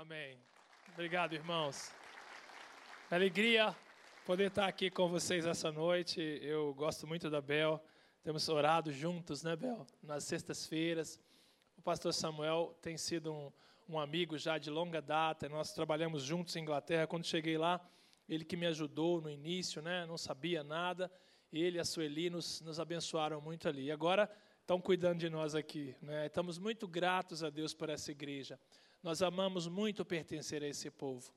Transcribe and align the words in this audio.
Amém. 0.00 0.38
Obrigado, 0.92 1.32
irmãos. 1.32 1.90
Alegria 3.10 3.74
poder 4.24 4.46
estar 4.46 4.68
aqui 4.68 4.92
com 4.92 5.08
vocês 5.08 5.44
essa 5.44 5.72
noite. 5.72 6.20
Eu 6.40 6.72
gosto 6.72 7.04
muito 7.04 7.28
da 7.28 7.40
Bel. 7.40 7.82
Temos 8.22 8.48
orado 8.48 8.92
juntos, 8.92 9.42
né, 9.42 9.56
Bel? 9.56 9.84
Nas 10.00 10.22
sextas-feiras. 10.22 11.18
O 11.76 11.82
pastor 11.82 12.14
Samuel 12.14 12.78
tem 12.80 12.96
sido 12.96 13.32
um, 13.32 13.52
um 13.88 13.98
amigo 13.98 14.38
já 14.38 14.56
de 14.56 14.70
longa 14.70 15.02
data. 15.02 15.48
Nós 15.48 15.72
trabalhamos 15.72 16.22
juntos 16.22 16.54
em 16.54 16.60
Inglaterra. 16.60 17.08
Quando 17.08 17.26
cheguei 17.26 17.58
lá, 17.58 17.84
ele 18.28 18.44
que 18.44 18.56
me 18.56 18.68
ajudou 18.68 19.20
no 19.20 19.28
início, 19.28 19.82
né? 19.82 20.06
Não 20.06 20.16
sabia 20.16 20.62
nada. 20.62 21.10
Ele 21.52 21.76
e 21.76 21.80
a 21.80 21.84
Sueli 21.84 22.30
nos, 22.30 22.60
nos 22.60 22.78
abençoaram 22.78 23.40
muito 23.40 23.68
ali. 23.68 23.86
E 23.86 23.90
agora 23.90 24.30
estão 24.60 24.80
cuidando 24.80 25.18
de 25.18 25.28
nós 25.28 25.56
aqui. 25.56 25.96
Né? 26.00 26.26
Estamos 26.26 26.56
muito 26.56 26.86
gratos 26.86 27.42
a 27.42 27.50
Deus 27.50 27.74
por 27.74 27.90
essa 27.90 28.12
igreja. 28.12 28.60
Nós 29.02 29.22
amamos 29.22 29.68
muito 29.68 30.04
pertencer 30.04 30.62
a 30.62 30.68
esse 30.68 30.90
povo. 30.90 31.32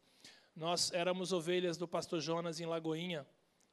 Nós 0.55 0.91
éramos 0.91 1.31
ovelhas 1.31 1.77
do 1.77 1.87
pastor 1.87 2.19
Jonas 2.19 2.59
em 2.59 2.65
Lagoinha. 2.65 3.25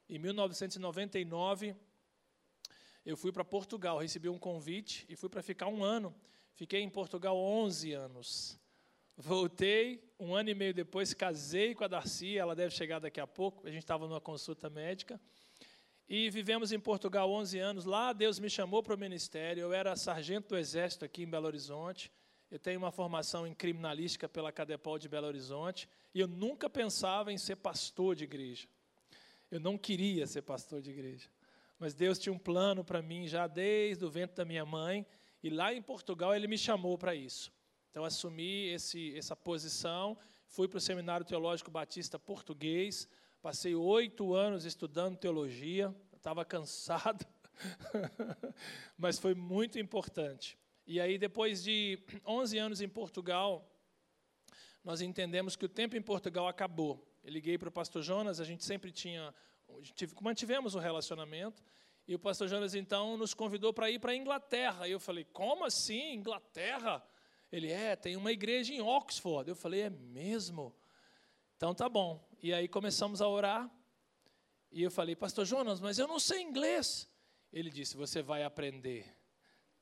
Em 0.09 0.19
1999, 0.19 1.75
eu 3.05 3.17
fui 3.17 3.33
para 3.33 3.45
Portugal, 3.45 3.99
recebi 3.99 4.29
um 4.29 4.39
convite 4.39 5.07
e 5.09 5.17
fui 5.17 5.29
para 5.29 5.43
ficar 5.43 5.69
um 5.69 5.83
ano. 5.83 6.15
Fiquei 6.55 6.81
em 6.81 6.91
Portugal 6.91 7.37
11 7.37 7.93
anos. 7.93 8.61
Voltei, 9.17 10.13
um 10.21 10.35
ano 10.35 10.51
e 10.51 10.55
meio 10.55 10.75
depois, 10.75 11.15
casei 11.15 11.75
com 11.75 11.83
a 11.83 11.89
Darcy, 11.89 12.37
ela 12.37 12.55
deve 12.55 12.75
chegar 12.75 12.99
daqui 12.99 13.19
a 13.19 13.27
pouco, 13.27 13.67
a 13.67 13.71
gente 13.71 13.83
estava 13.83 14.07
numa 14.07 14.21
consulta 14.21 14.69
médica. 14.69 15.21
E 16.09 16.31
vivemos 16.31 16.73
em 16.73 16.79
Portugal 16.79 17.31
11 17.31 17.59
anos. 17.59 17.85
Lá 17.85 18.13
Deus 18.13 18.39
me 18.39 18.49
chamou 18.49 18.83
para 18.83 18.95
o 18.95 18.99
ministério. 18.99 19.63
Eu 19.63 19.73
era 19.73 19.97
sargento 19.97 20.49
do 20.49 20.59
Exército 20.59 21.05
aqui 21.05 21.23
em 21.23 21.29
Belo 21.29 21.47
Horizonte. 21.47 22.11
Eu 22.51 22.59
tenho 22.59 22.79
uma 22.79 22.91
formação 22.91 23.47
em 23.47 23.53
criminalística 23.55 24.27
pela 24.27 24.51
Cadepol 24.51 24.99
de 24.99 25.09
Belo 25.09 25.27
Horizonte 25.27 25.87
e 26.15 26.21
eu 26.21 26.27
nunca 26.27 26.71
pensava 26.71 27.31
em 27.31 27.37
ser 27.37 27.57
pastor 27.57 28.17
de 28.17 28.25
igreja. 28.25 28.67
Eu 29.51 29.61
não 29.61 29.77
queria 29.77 30.27
ser 30.27 30.43
pastor 30.43 30.81
de 30.81 30.91
igreja. 30.91 31.29
Mas 31.79 31.95
Deus 31.95 32.19
tinha 32.19 32.33
um 32.33 32.39
plano 32.39 32.83
para 32.83 33.03
mim 33.03 33.29
já 33.29 33.47
desde 33.47 34.03
o 34.05 34.11
ventre 34.11 34.37
da 34.37 34.47
minha 34.47 34.65
mãe 34.65 35.07
e 35.43 35.51
lá 35.51 35.75
em 35.75 35.83
Portugal 35.83 36.35
ele 36.35 36.49
me 36.49 36.57
chamou 36.57 36.97
para 36.97 37.15
isso. 37.15 37.53
Então 37.91 38.03
assumi 38.03 38.69
esse, 38.69 39.17
essa 39.17 39.37
posição, 39.37 40.17
fui 40.47 40.67
para 40.67 40.79
o 40.79 40.81
Seminário 40.81 41.27
Teológico 41.27 41.71
Batista 41.71 42.19
Português, 42.19 43.07
passei 43.43 43.75
oito 43.75 44.35
anos 44.35 44.65
estudando 44.65 45.19
teologia, 45.19 45.95
estava 46.17 46.45
cansado, 46.47 47.27
mas 48.97 49.19
foi 49.19 49.35
muito 49.35 49.79
importante. 49.79 50.59
E 50.91 50.99
aí, 51.03 51.19
depois 51.19 51.63
de 51.63 51.99
11 52.27 52.57
anos 52.57 52.81
em 52.81 52.89
Portugal, 52.89 53.71
nós 54.83 55.03
entendemos 55.03 55.55
que 55.55 55.67
o 55.67 55.69
tempo 55.69 55.95
em 55.95 56.01
Portugal 56.01 56.49
acabou. 56.49 57.07
Eu 57.23 57.31
liguei 57.31 57.59
para 57.59 57.69
o 57.69 57.71
pastor 57.71 58.03
Jonas, 58.03 58.41
a 58.41 58.45
gente 58.45 58.65
sempre 58.65 58.91
tinha, 58.91 59.35
mantivemos 60.23 60.75
o 60.75 60.79
relacionamento, 60.79 61.63
e 62.07 62.15
o 62.15 62.19
pastor 62.19 62.49
Jonas 62.49 62.75
então 62.75 63.19
nos 63.19 63.35
convidou 63.35 63.71
para 63.71 63.91
ir 63.91 63.99
para 63.99 64.13
a 64.13 64.17
Inglaterra. 64.17 64.89
E 64.89 64.93
eu 64.93 64.99
falei: 64.99 65.25
como 65.25 65.67
assim, 65.67 66.15
Inglaterra? 66.15 67.07
Ele 67.53 67.71
é, 67.71 67.95
tem 67.95 68.17
uma 68.17 68.33
igreja 68.33 68.73
em 68.73 68.81
Oxford. 68.81 69.47
Eu 69.47 69.57
falei: 69.57 69.83
é 69.83 69.91
mesmo? 69.91 70.75
Então 71.59 71.75
tá 71.75 71.87
bom. 71.87 72.27
E 72.43 72.55
aí 72.55 72.67
começamos 72.67 73.21
a 73.21 73.29
orar. 73.29 73.71
E 74.73 74.83
eu 74.83 74.91
falei: 74.91 75.15
Pastor 75.15 75.45
Jonas, 75.45 75.81
mas 75.81 75.99
eu 75.99 76.09
não 76.09 76.19
sei 76.19 76.41
inglês. 76.41 77.07
Ele 77.53 77.69
disse: 77.69 77.95
Você 77.95 78.23
vai 78.23 78.43
aprender. 78.43 79.05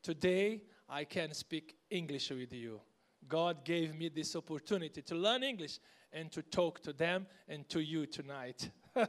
Today 0.02 0.68
I 0.88 1.04
can 1.04 1.34
speak 1.34 1.76
English 1.90 2.30
with 2.30 2.52
you. 2.52 2.80
God 3.28 3.64
gave 3.64 3.94
me 3.94 4.08
this 4.08 4.36
opportunity 4.36 5.02
to 5.02 5.14
learn 5.14 5.42
English 5.42 5.80
and 6.12 6.30
to 6.30 6.42
talk 6.42 6.80
to 6.82 6.92
them 6.92 7.26
and 7.48 7.68
to 7.68 7.80
you 7.80 8.06
tonight. 8.06 8.70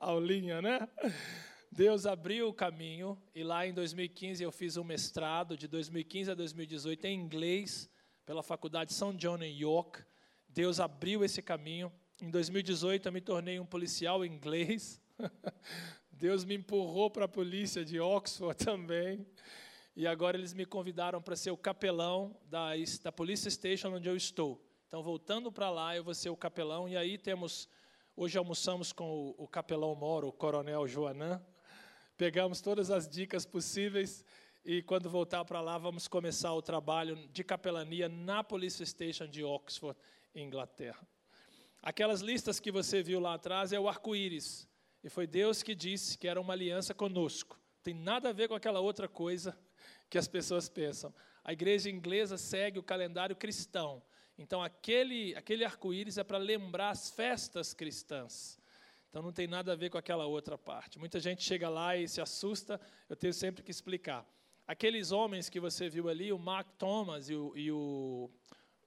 Aulinha, 0.00 0.62
né? 0.62 0.88
Deus 1.70 2.06
abriu 2.06 2.48
o 2.48 2.52
caminho 2.52 3.20
e 3.34 3.44
lá 3.44 3.66
em 3.66 3.74
2015 3.74 4.42
eu 4.42 4.50
fiz 4.50 4.76
um 4.76 4.84
mestrado 4.84 5.56
de 5.56 5.68
2015 5.68 6.30
a 6.30 6.34
2018 6.34 7.04
em 7.04 7.20
inglês 7.20 7.90
pela 8.24 8.42
Faculdade 8.42 8.94
São 8.94 9.14
John 9.14 9.42
em 9.42 9.58
York. 9.58 10.02
Deus 10.48 10.80
abriu 10.80 11.22
esse 11.22 11.42
caminho. 11.42 11.92
Em 12.20 12.30
2018 12.30 13.06
eu 13.06 13.12
me 13.12 13.20
tornei 13.20 13.60
um 13.60 13.66
policial 13.66 14.24
inglês. 14.24 15.00
Deus 16.18 16.44
me 16.44 16.56
empurrou 16.56 17.08
para 17.08 17.26
a 17.26 17.28
polícia 17.28 17.84
de 17.84 18.00
Oxford 18.00 18.58
também. 18.64 19.24
E 19.94 20.04
agora 20.04 20.36
eles 20.36 20.52
me 20.52 20.66
convidaram 20.66 21.22
para 21.22 21.36
ser 21.36 21.52
o 21.52 21.56
capelão 21.56 22.36
da, 22.46 22.70
da 23.04 23.12
Police 23.12 23.48
Station 23.48 23.94
onde 23.94 24.08
eu 24.08 24.16
estou. 24.16 24.60
Então, 24.88 25.00
voltando 25.00 25.52
para 25.52 25.70
lá, 25.70 25.94
eu 25.94 26.02
vou 26.02 26.14
ser 26.14 26.28
o 26.30 26.36
capelão. 26.36 26.88
E 26.88 26.96
aí 26.96 27.16
temos. 27.16 27.68
Hoje 28.16 28.36
almoçamos 28.36 28.92
com 28.92 29.08
o, 29.08 29.44
o 29.44 29.46
capelão 29.46 29.94
Moro, 29.94 30.26
o 30.26 30.32
coronel 30.32 30.88
Joanã. 30.88 31.40
Pegamos 32.16 32.60
todas 32.60 32.90
as 32.90 33.08
dicas 33.08 33.46
possíveis. 33.46 34.24
E 34.64 34.82
quando 34.82 35.08
voltar 35.08 35.44
para 35.44 35.60
lá, 35.60 35.78
vamos 35.78 36.08
começar 36.08 36.52
o 36.52 36.60
trabalho 36.60 37.14
de 37.28 37.44
capelania 37.44 38.08
na 38.08 38.42
Police 38.42 38.84
Station 38.84 39.28
de 39.28 39.44
Oxford, 39.44 39.96
Inglaterra. 40.34 41.06
Aquelas 41.80 42.22
listas 42.22 42.58
que 42.58 42.72
você 42.72 43.04
viu 43.04 43.20
lá 43.20 43.34
atrás 43.34 43.72
é 43.72 43.78
o 43.78 43.88
arco-íris. 43.88 44.68
E 45.02 45.08
foi 45.08 45.26
Deus 45.26 45.62
que 45.62 45.74
disse 45.74 46.18
que 46.18 46.26
era 46.26 46.40
uma 46.40 46.52
aliança 46.52 46.92
conosco. 46.92 47.58
Tem 47.82 47.94
nada 47.94 48.30
a 48.30 48.32
ver 48.32 48.48
com 48.48 48.54
aquela 48.54 48.80
outra 48.80 49.08
coisa 49.08 49.56
que 50.10 50.18
as 50.18 50.26
pessoas 50.26 50.68
pensam. 50.68 51.14
A 51.44 51.52
igreja 51.52 51.88
inglesa 51.88 52.36
segue 52.36 52.78
o 52.78 52.82
calendário 52.82 53.36
cristão. 53.36 54.02
Então, 54.36 54.62
aquele, 54.62 55.34
aquele 55.34 55.64
arco-íris 55.64 56.18
é 56.18 56.24
para 56.24 56.38
lembrar 56.38 56.90
as 56.90 57.10
festas 57.10 57.74
cristãs. 57.74 58.58
Então, 59.08 59.22
não 59.22 59.32
tem 59.32 59.46
nada 59.46 59.72
a 59.72 59.76
ver 59.76 59.90
com 59.90 59.98
aquela 59.98 60.26
outra 60.26 60.58
parte. 60.58 60.98
Muita 60.98 61.18
gente 61.18 61.42
chega 61.42 61.68
lá 61.68 61.96
e 61.96 62.06
se 62.06 62.20
assusta, 62.20 62.80
eu 63.08 63.16
tenho 63.16 63.32
sempre 63.32 63.62
que 63.62 63.70
explicar. 63.70 64.26
Aqueles 64.66 65.10
homens 65.12 65.48
que 65.48 65.58
você 65.58 65.88
viu 65.88 66.08
ali, 66.08 66.32
o 66.32 66.38
Mark 66.38 66.68
Thomas 66.76 67.30
e 67.30 67.34
o, 67.34 67.56
e 67.56 67.72
o, 67.72 68.30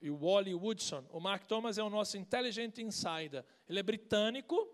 e 0.00 0.10
o 0.10 0.16
Wally 0.16 0.54
Woodson. 0.54 1.04
O 1.10 1.18
Mark 1.18 1.44
Thomas 1.46 1.76
é 1.76 1.82
o 1.82 1.90
nosso 1.90 2.16
Intelligent 2.16 2.78
Insider. 2.78 3.44
Ele 3.68 3.80
é 3.80 3.82
britânico 3.82 4.71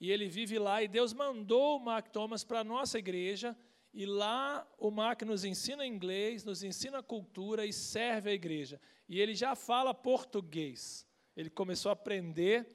e 0.00 0.10
ele 0.10 0.28
vive 0.28 0.58
lá, 0.58 0.82
e 0.82 0.88
Deus 0.88 1.12
mandou 1.12 1.76
o 1.76 1.80
Mark 1.80 2.08
Thomas 2.08 2.42
para 2.42 2.60
a 2.60 2.64
nossa 2.64 2.98
igreja, 2.98 3.56
e 3.92 4.06
lá 4.06 4.66
o 4.78 4.90
Mark 4.90 5.22
nos 5.22 5.44
ensina 5.44 5.86
inglês, 5.86 6.44
nos 6.44 6.62
ensina 6.62 7.02
cultura 7.02 7.66
e 7.66 7.72
serve 7.72 8.30
a 8.30 8.32
igreja. 8.32 8.80
E 9.08 9.20
ele 9.20 9.34
já 9.34 9.54
fala 9.54 9.92
português. 9.92 11.06
Ele 11.36 11.50
começou 11.50 11.90
a 11.90 11.92
aprender 11.92 12.66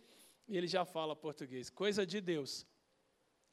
e 0.47 0.57
ele 0.57 0.67
já 0.67 0.83
fala 0.83 1.15
português. 1.15 1.69
Coisa 1.69 2.05
de 2.05 2.19
Deus. 2.19 2.67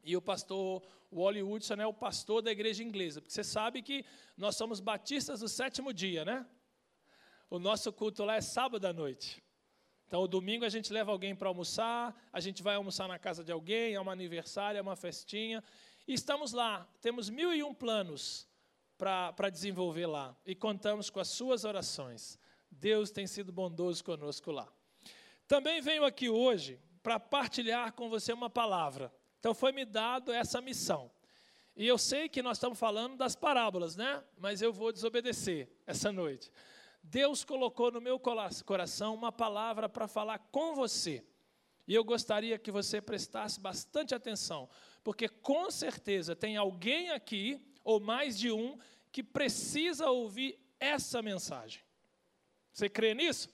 E 0.03 0.17
o 0.17 0.21
pastor 0.21 0.83
Wally 1.13 1.43
Woodson 1.43 1.75
é 1.75 1.87
o 1.87 1.95
pastor 1.95 2.43
da 2.43 2.51
igreja 2.51 2.83
inglesa. 2.83 3.21
Porque 3.21 3.33
você 3.33 3.45
sabe 3.45 3.81
que 3.81 4.05
nós 4.37 4.57
somos 4.57 4.81
batistas 4.81 5.41
do 5.41 5.49
sétimo 5.49 5.93
dia, 5.93 6.25
né? 6.25 6.45
O 7.49 7.59
nosso 7.61 7.93
culto 7.93 8.25
lá 8.25 8.35
é 8.35 8.41
sábado 8.41 8.87
à 8.87 8.93
noite. 8.93 9.41
Então, 10.13 10.25
o 10.25 10.29
domingo 10.29 10.63
a 10.63 10.69
gente 10.69 10.93
leva 10.93 11.11
alguém 11.11 11.35
para 11.35 11.49
almoçar, 11.49 12.15
a 12.31 12.39
gente 12.39 12.63
vai 12.63 12.75
almoçar 12.75 13.09
na 13.09 13.19
casa 13.19 13.43
de 13.43 13.51
alguém, 13.51 13.95
é 13.95 13.99
um 13.99 14.11
aniversário, 14.11 14.77
é 14.77 14.83
uma 14.83 14.95
festinha. 14.95 15.65
E 16.07 16.13
estamos 16.13 16.53
lá, 16.53 16.87
temos 17.01 17.31
mil 17.31 17.55
e 17.55 17.63
um 17.63 17.73
planos 17.73 18.47
para 18.99 19.49
desenvolver 19.49 20.05
lá. 20.05 20.37
E 20.45 20.55
contamos 20.55 21.09
com 21.09 21.19
as 21.19 21.29
suas 21.29 21.65
orações. 21.65 22.39
Deus 22.71 23.11
tem 23.11 23.27
sido 23.27 23.51
bondoso 23.51 24.05
conosco 24.05 24.51
lá. 24.51 24.71
Também 25.49 25.81
venho 25.81 26.05
aqui 26.05 26.29
hoje 26.29 26.79
para 27.03 27.19
partilhar 27.19 27.95
com 27.95 28.11
você 28.11 28.35
uma 28.35 28.51
palavra. 28.51 29.11
Então, 29.41 29.55
foi-me 29.55 29.87
dado 29.87 30.31
essa 30.31 30.61
missão. 30.61 31.11
E 31.75 31.89
eu 31.89 31.97
sei 31.97 32.29
que 32.29 32.43
nós 32.43 32.59
estamos 32.59 32.79
falando 32.79 33.17
das 33.17 33.35
parábolas, 33.35 33.97
né? 33.97 34.23
Mas 34.37 34.61
eu 34.61 34.75
vou 34.75 34.93
desobedecer 34.93 35.71
essa 35.87 36.13
noite. 36.13 36.53
Deus 37.03 37.45
colocou 37.45 37.91
no 37.91 38.01
meu 38.01 38.21
coração 38.65 39.15
uma 39.15 39.33
palavra 39.33 39.89
para 39.89 40.07
falar 40.07 40.39
com 40.51 40.75
você. 40.75 41.25
E 41.87 41.95
eu 41.95 42.05
gostaria 42.05 42.59
que 42.59 42.71
você 42.71 43.01
prestasse 43.01 43.59
bastante 43.59 44.15
atenção, 44.15 44.69
porque 45.03 45.29
com 45.29 45.71
certeza 45.71 46.37
tem 46.37 46.57
alguém 46.57 47.11
aqui, 47.11 47.61
ou 47.83 47.99
mais 47.99 48.39
de 48.39 48.53
um, 48.53 48.79
que 49.11 49.23
precisa 49.23 50.09
ouvir 50.09 50.59
essa 50.79 51.21
mensagem. 51.21 51.83
Você 52.73 52.89
crê 52.89 53.15
nisso? 53.15 53.51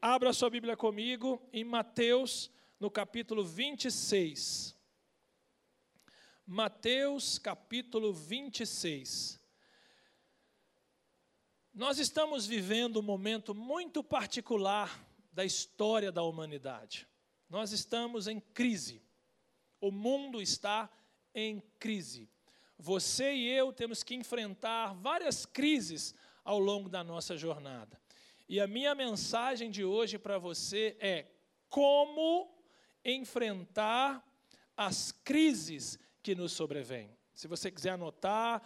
Abra 0.00 0.32
sua 0.32 0.50
Bíblia 0.50 0.76
comigo 0.76 1.40
em 1.52 1.64
Mateus, 1.64 2.50
no 2.80 2.90
capítulo 2.90 3.44
26. 3.44 4.74
Mateus, 6.46 7.38
capítulo 7.38 8.12
26. 8.12 9.40
Nós 11.74 11.98
estamos 11.98 12.46
vivendo 12.46 13.00
um 13.00 13.02
momento 13.02 13.52
muito 13.52 14.00
particular 14.04 15.04
da 15.32 15.44
história 15.44 16.12
da 16.12 16.22
humanidade. 16.22 17.04
Nós 17.50 17.72
estamos 17.72 18.28
em 18.28 18.38
crise. 18.38 19.02
O 19.80 19.90
mundo 19.90 20.40
está 20.40 20.88
em 21.34 21.60
crise. 21.80 22.30
Você 22.78 23.34
e 23.34 23.48
eu 23.48 23.72
temos 23.72 24.04
que 24.04 24.14
enfrentar 24.14 24.94
várias 24.94 25.44
crises 25.44 26.14
ao 26.44 26.60
longo 26.60 26.88
da 26.88 27.02
nossa 27.02 27.36
jornada. 27.36 28.00
E 28.48 28.60
a 28.60 28.68
minha 28.68 28.94
mensagem 28.94 29.68
de 29.68 29.84
hoje 29.84 30.16
para 30.16 30.38
você 30.38 30.96
é 31.00 31.26
como 31.68 32.56
enfrentar 33.04 34.24
as 34.76 35.10
crises 35.10 35.98
que 36.22 36.36
nos 36.36 36.52
sobrevêm. 36.52 37.10
Se 37.34 37.48
você 37.48 37.68
quiser 37.68 37.90
anotar, 37.90 38.62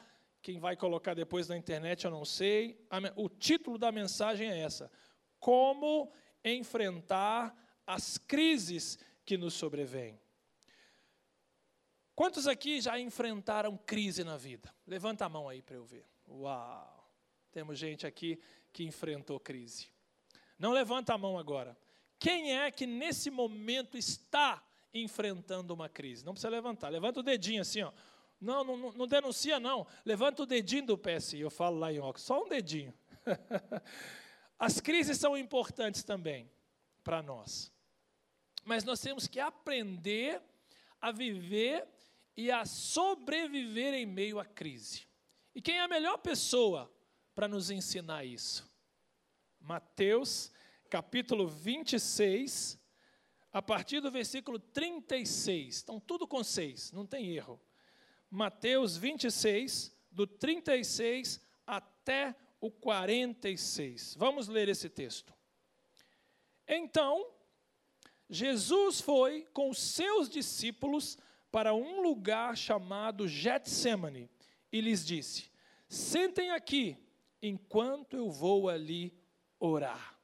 quem 0.48 0.58
vai 0.58 0.74
colocar 0.74 1.12
depois 1.12 1.46
na 1.46 1.58
internet 1.58 2.06
eu 2.06 2.10
não 2.10 2.24
sei. 2.24 2.82
O 3.16 3.28
título 3.28 3.76
da 3.76 3.92
mensagem 3.92 4.50
é 4.50 4.60
essa: 4.60 4.90
Como 5.38 6.10
enfrentar 6.42 7.54
as 7.86 8.16
crises 8.16 8.98
que 9.26 9.36
nos 9.36 9.52
sobrevêm. 9.52 10.18
Quantos 12.14 12.46
aqui 12.46 12.80
já 12.80 12.98
enfrentaram 12.98 13.76
crise 13.76 14.24
na 14.24 14.38
vida? 14.38 14.74
Levanta 14.86 15.26
a 15.26 15.28
mão 15.28 15.50
aí 15.50 15.60
para 15.60 15.76
eu 15.76 15.84
ver. 15.84 16.06
Uau! 16.26 17.12
Temos 17.52 17.78
gente 17.78 18.06
aqui 18.06 18.40
que 18.72 18.84
enfrentou 18.84 19.38
crise. 19.38 19.88
Não 20.58 20.72
levanta 20.72 21.12
a 21.12 21.18
mão 21.18 21.38
agora. 21.38 21.76
Quem 22.18 22.56
é 22.56 22.70
que 22.70 22.86
nesse 22.86 23.30
momento 23.30 23.98
está 23.98 24.66
enfrentando 24.94 25.74
uma 25.74 25.90
crise? 25.90 26.24
Não 26.24 26.32
precisa 26.32 26.48
levantar. 26.48 26.88
Levanta 26.88 27.20
o 27.20 27.22
dedinho 27.22 27.60
assim, 27.60 27.82
ó. 27.82 27.92
Não, 28.40 28.62
não, 28.62 28.92
não 28.92 29.06
denuncia, 29.06 29.58
não. 29.58 29.86
Levanta 30.04 30.42
o 30.42 30.46
dedinho 30.46 30.86
do 30.86 30.98
PSI. 30.98 31.40
Eu 31.40 31.50
falo 31.50 31.78
lá 31.78 31.92
em 31.92 31.98
óculos. 31.98 32.22
Só 32.22 32.44
um 32.44 32.48
dedinho. 32.48 32.94
As 34.58 34.80
crises 34.80 35.18
são 35.18 35.36
importantes 35.36 36.02
também 36.02 36.50
para 37.02 37.22
nós. 37.22 37.72
Mas 38.64 38.84
nós 38.84 39.00
temos 39.00 39.26
que 39.26 39.40
aprender 39.40 40.42
a 41.00 41.10
viver 41.10 41.86
e 42.36 42.50
a 42.50 42.64
sobreviver 42.64 43.94
em 43.94 44.06
meio 44.06 44.38
à 44.38 44.44
crise. 44.44 45.06
E 45.54 45.60
quem 45.60 45.78
é 45.78 45.80
a 45.80 45.88
melhor 45.88 46.18
pessoa 46.18 46.92
para 47.34 47.48
nos 47.48 47.70
ensinar 47.70 48.24
isso? 48.24 48.68
Mateus, 49.60 50.52
capítulo 50.88 51.48
26, 51.48 52.78
a 53.52 53.60
partir 53.60 54.00
do 54.00 54.10
versículo 54.10 54.58
36. 54.58 55.76
Estão 55.76 55.98
tudo 55.98 56.26
com 56.28 56.44
seis, 56.44 56.92
não 56.92 57.06
tem 57.06 57.34
erro. 57.34 57.60
Mateus 58.30 58.96
26, 58.96 59.94
do 60.10 60.26
36 60.26 61.40
até 61.66 62.34
o 62.60 62.70
46. 62.70 64.14
Vamos 64.16 64.48
ler 64.48 64.68
esse 64.68 64.88
texto. 64.88 65.32
Então, 66.66 67.26
Jesus 68.28 69.00
foi 69.00 69.46
com 69.52 69.70
os 69.70 69.78
seus 69.78 70.28
discípulos 70.28 71.16
para 71.50 71.74
um 71.74 72.02
lugar 72.02 72.56
chamado 72.56 73.26
Getsemane 73.26 74.28
e 74.70 74.80
lhes 74.80 75.04
disse: 75.04 75.50
Sentem 75.88 76.50
aqui, 76.50 76.96
enquanto 77.42 78.16
eu 78.16 78.30
vou 78.30 78.68
ali 78.68 79.16
orar. 79.58 80.18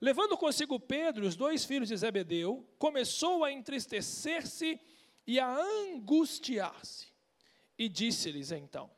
Levando 0.00 0.36
consigo 0.36 0.80
Pedro 0.80 1.24
e 1.24 1.28
os 1.28 1.36
dois 1.36 1.64
filhos 1.64 1.88
de 1.88 1.96
Zebedeu, 1.96 2.66
começou 2.78 3.44
a 3.44 3.52
entristecer-se 3.52 4.80
e 5.30 5.38
a 5.38 5.48
angustiar-se. 5.48 7.06
E 7.78 7.88
disse-lhes 7.88 8.50
então: 8.50 8.90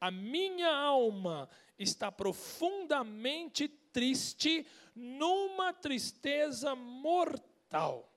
A 0.00 0.10
minha 0.10 0.68
alma 0.68 1.48
está 1.78 2.10
profundamente 2.10 3.68
triste, 3.68 4.66
numa 4.96 5.72
tristeza 5.72 6.74
mortal. 6.74 8.12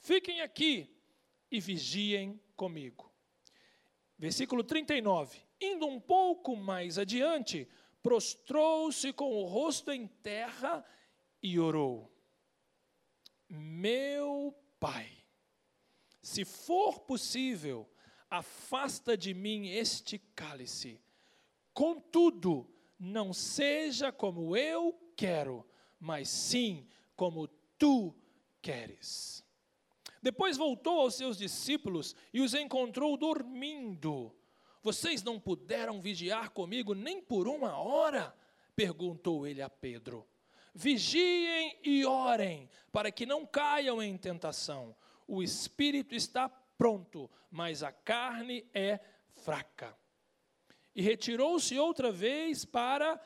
Fiquem 0.00 0.40
aqui 0.40 0.92
e 1.48 1.60
vigiem 1.60 2.40
comigo. 2.56 3.08
Versículo 4.18 4.64
39. 4.64 5.38
Indo 5.60 5.86
um 5.86 6.00
pouco 6.00 6.56
mais 6.56 6.98
adiante, 6.98 7.68
prostrou-se 8.02 9.12
com 9.12 9.32
o 9.32 9.44
rosto 9.44 9.92
em 9.92 10.08
terra 10.08 10.84
e 11.40 11.60
orou: 11.60 12.12
Meu 13.48 14.52
Pai, 14.80 15.23
se 16.24 16.42
for 16.42 17.00
possível, 17.00 17.86
afasta 18.30 19.14
de 19.14 19.34
mim 19.34 19.68
este 19.68 20.18
cálice. 20.34 20.98
Contudo, 21.74 22.66
não 22.98 23.34
seja 23.34 24.10
como 24.10 24.56
eu 24.56 24.98
quero, 25.14 25.66
mas 26.00 26.30
sim 26.30 26.88
como 27.14 27.46
tu 27.78 28.16
queres. 28.62 29.44
Depois 30.22 30.56
voltou 30.56 31.00
aos 31.00 31.14
seus 31.14 31.36
discípulos 31.36 32.16
e 32.32 32.40
os 32.40 32.54
encontrou 32.54 33.18
dormindo. 33.18 34.34
Vocês 34.82 35.22
não 35.22 35.38
puderam 35.38 36.00
vigiar 36.00 36.50
comigo 36.50 36.94
nem 36.94 37.20
por 37.20 37.46
uma 37.46 37.76
hora? 37.76 38.34
perguntou 38.74 39.46
ele 39.46 39.60
a 39.60 39.68
Pedro. 39.68 40.26
Vigiem 40.74 41.78
e 41.84 42.06
orem, 42.06 42.68
para 42.90 43.12
que 43.12 43.26
não 43.26 43.44
caiam 43.44 44.02
em 44.02 44.16
tentação. 44.16 44.96
O 45.26 45.42
espírito 45.42 46.14
está 46.14 46.48
pronto, 46.48 47.30
mas 47.50 47.82
a 47.82 47.92
carne 47.92 48.66
é 48.74 49.00
fraca. 49.34 49.96
E 50.94 51.02
retirou-se 51.02 51.78
outra 51.78 52.12
vez 52.12 52.64
para 52.64 53.20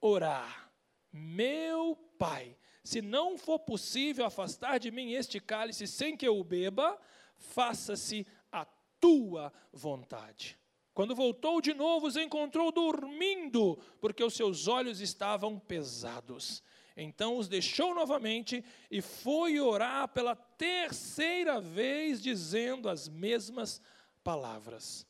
orar. 0.00 0.72
Meu 1.12 1.96
Pai, 2.18 2.56
se 2.82 3.00
não 3.00 3.38
for 3.38 3.58
possível 3.58 4.24
afastar 4.24 4.78
de 4.78 4.90
mim 4.90 5.12
este 5.12 5.40
cálice 5.40 5.86
sem 5.86 6.16
que 6.16 6.26
eu 6.26 6.38
o 6.38 6.44
beba, 6.44 6.98
faça-se 7.36 8.26
a 8.50 8.66
tua 9.00 9.52
vontade. 9.72 10.58
Quando 10.92 11.14
voltou 11.14 11.60
de 11.60 11.74
novo, 11.74 12.06
os 12.06 12.16
encontrou 12.16 12.70
dormindo, 12.70 13.76
porque 14.00 14.22
os 14.22 14.34
seus 14.34 14.68
olhos 14.68 15.00
estavam 15.00 15.58
pesados. 15.58 16.62
Então 16.96 17.36
os 17.36 17.48
deixou 17.48 17.94
novamente 17.94 18.64
e 18.90 19.00
foi 19.02 19.58
orar 19.58 20.08
pela 20.08 20.36
terceira 20.36 21.60
vez, 21.60 22.22
dizendo 22.22 22.88
as 22.88 23.08
mesmas 23.08 23.80
palavras. 24.22 25.06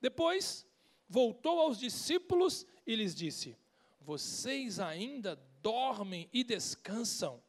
Depois 0.00 0.66
voltou 1.08 1.60
aos 1.60 1.78
discípulos 1.78 2.66
e 2.86 2.96
lhes 2.96 3.14
disse: 3.14 3.56
Vocês 4.00 4.80
ainda 4.80 5.36
dormem 5.62 6.28
e 6.32 6.42
descansam? 6.42 7.42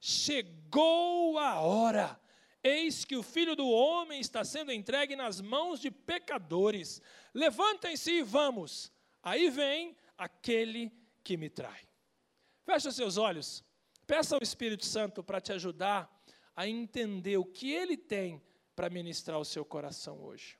Chegou 0.00 1.38
a 1.38 1.60
hora. 1.60 2.20
Eis 2.62 3.04
que 3.04 3.16
o 3.16 3.22
filho 3.22 3.54
do 3.54 3.68
homem 3.68 4.20
está 4.20 4.44
sendo 4.44 4.72
entregue 4.72 5.14
nas 5.14 5.40
mãos 5.40 5.80
de 5.80 5.90
pecadores. 5.90 7.00
Levantem-se 7.32 8.10
e 8.10 8.22
vamos. 8.22 8.92
Aí 9.22 9.48
vem 9.48 9.96
aquele 10.18 10.92
que 11.22 11.36
me 11.36 11.48
trai. 11.48 11.89
Feche 12.70 12.92
seus 12.92 13.16
olhos. 13.16 13.64
Peça 14.06 14.36
ao 14.36 14.42
Espírito 14.44 14.86
Santo 14.86 15.24
para 15.24 15.40
te 15.40 15.52
ajudar 15.52 16.08
a 16.54 16.68
entender 16.68 17.36
o 17.36 17.44
que 17.44 17.72
ele 17.72 17.96
tem 17.96 18.40
para 18.76 18.88
ministrar 18.88 19.40
o 19.40 19.44
seu 19.44 19.64
coração 19.64 20.22
hoje. 20.22 20.56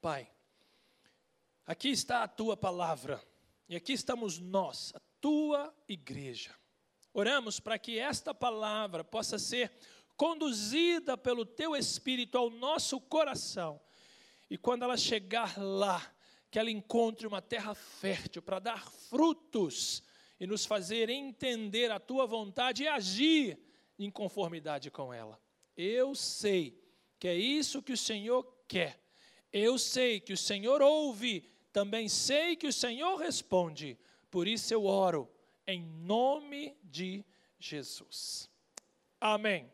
Pai, 0.00 0.28
aqui 1.64 1.90
está 1.90 2.24
a 2.24 2.28
tua 2.28 2.56
palavra, 2.56 3.24
e 3.68 3.76
aqui 3.76 3.92
estamos 3.92 4.40
nós, 4.40 4.92
a 4.96 5.00
tua 5.24 5.74
igreja. 5.88 6.54
Oramos 7.14 7.58
para 7.58 7.78
que 7.78 7.98
esta 7.98 8.34
palavra 8.34 9.02
possa 9.02 9.38
ser 9.38 9.72
conduzida 10.18 11.16
pelo 11.16 11.46
teu 11.46 11.74
Espírito 11.74 12.36
ao 12.36 12.50
nosso 12.50 13.00
coração, 13.00 13.80
e 14.50 14.58
quando 14.58 14.82
ela 14.82 14.98
chegar 14.98 15.56
lá, 15.56 16.14
que 16.50 16.58
ela 16.58 16.70
encontre 16.70 17.26
uma 17.26 17.40
terra 17.40 17.74
fértil 17.74 18.42
para 18.42 18.58
dar 18.58 18.86
frutos 18.86 20.02
e 20.38 20.46
nos 20.46 20.66
fazer 20.66 21.08
entender 21.08 21.90
a 21.90 21.98
tua 21.98 22.26
vontade 22.26 22.82
e 22.82 22.88
agir 22.88 23.58
em 23.98 24.10
conformidade 24.10 24.90
com 24.90 25.10
ela. 25.10 25.40
Eu 25.74 26.14
sei 26.14 26.78
que 27.18 27.28
é 27.28 27.34
isso 27.34 27.82
que 27.82 27.94
o 27.94 27.96
Senhor 27.96 28.44
quer. 28.68 29.02
Eu 29.50 29.78
sei 29.78 30.20
que 30.20 30.34
o 30.34 30.36
Senhor 30.36 30.82
ouve, 30.82 31.50
também 31.72 32.10
sei 32.10 32.56
que 32.56 32.66
o 32.66 32.72
Senhor 32.72 33.16
responde. 33.16 33.98
Por 34.34 34.48
isso 34.48 34.74
eu 34.74 34.84
oro 34.84 35.30
em 35.64 35.80
nome 35.80 36.76
de 36.82 37.24
Jesus. 37.56 38.50
Amém. 39.20 39.72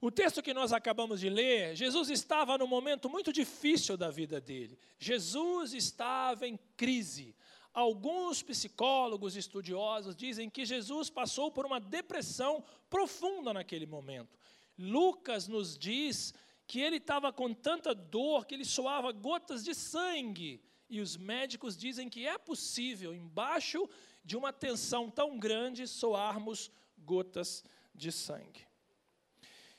O 0.00 0.12
texto 0.12 0.40
que 0.40 0.54
nós 0.54 0.72
acabamos 0.72 1.18
de 1.18 1.28
ler, 1.28 1.74
Jesus 1.74 2.08
estava 2.08 2.56
num 2.56 2.68
momento 2.68 3.10
muito 3.10 3.32
difícil 3.32 3.96
da 3.96 4.12
vida 4.12 4.40
dele. 4.40 4.78
Jesus 4.96 5.74
estava 5.74 6.46
em 6.46 6.56
crise. 6.76 7.34
Alguns 7.74 8.44
psicólogos 8.44 9.34
estudiosos 9.34 10.14
dizem 10.14 10.48
que 10.48 10.64
Jesus 10.64 11.10
passou 11.10 11.50
por 11.50 11.66
uma 11.66 11.80
depressão 11.80 12.62
profunda 12.88 13.52
naquele 13.52 13.86
momento. 13.86 14.38
Lucas 14.78 15.48
nos 15.48 15.76
diz 15.76 16.32
que 16.68 16.80
ele 16.80 16.98
estava 16.98 17.32
com 17.32 17.52
tanta 17.52 17.92
dor 17.92 18.46
que 18.46 18.54
ele 18.54 18.64
soava 18.64 19.10
gotas 19.10 19.64
de 19.64 19.74
sangue 19.74 20.62
e 20.92 21.00
os 21.00 21.16
médicos 21.16 21.74
dizem 21.74 22.06
que 22.06 22.26
é 22.26 22.36
possível, 22.36 23.14
embaixo 23.14 23.88
de 24.22 24.36
uma 24.36 24.52
tensão 24.52 25.10
tão 25.10 25.38
grande 25.38 25.88
soarmos 25.88 26.70
gotas 26.98 27.64
de 27.94 28.12
sangue. 28.12 28.66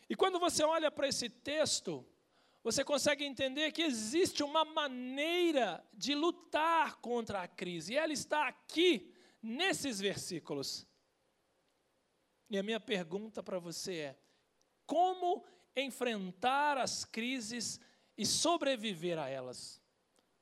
E 0.10 0.16
quando 0.16 0.40
você 0.40 0.64
olha 0.64 0.90
para 0.90 1.08
esse 1.08 1.30
texto, 1.30 2.04
você 2.64 2.84
consegue 2.84 3.24
entender 3.24 3.72
que 3.72 3.84
existe 3.84 4.42
uma 4.42 4.66
maneira 4.66 5.86
de 5.94 6.16
lutar 6.16 6.96
contra 6.96 7.44
a 7.44 7.48
crise, 7.48 7.94
e 7.94 7.98
ela 7.98 8.12
está 8.12 8.48
aqui, 8.48 9.14
nesses 9.40 10.00
versículos. 10.00 10.88
E 12.50 12.58
a 12.58 12.64
minha 12.64 12.80
pergunta 12.80 13.44
para 13.44 13.60
você 13.60 13.96
é: 13.98 14.20
como 14.88 15.46
enfrentar 15.76 16.80
as 16.80 17.06
crises 17.06 17.80
e 18.18 18.26
sobreviver 18.26 19.20
a 19.20 19.30
elas? 19.30 19.83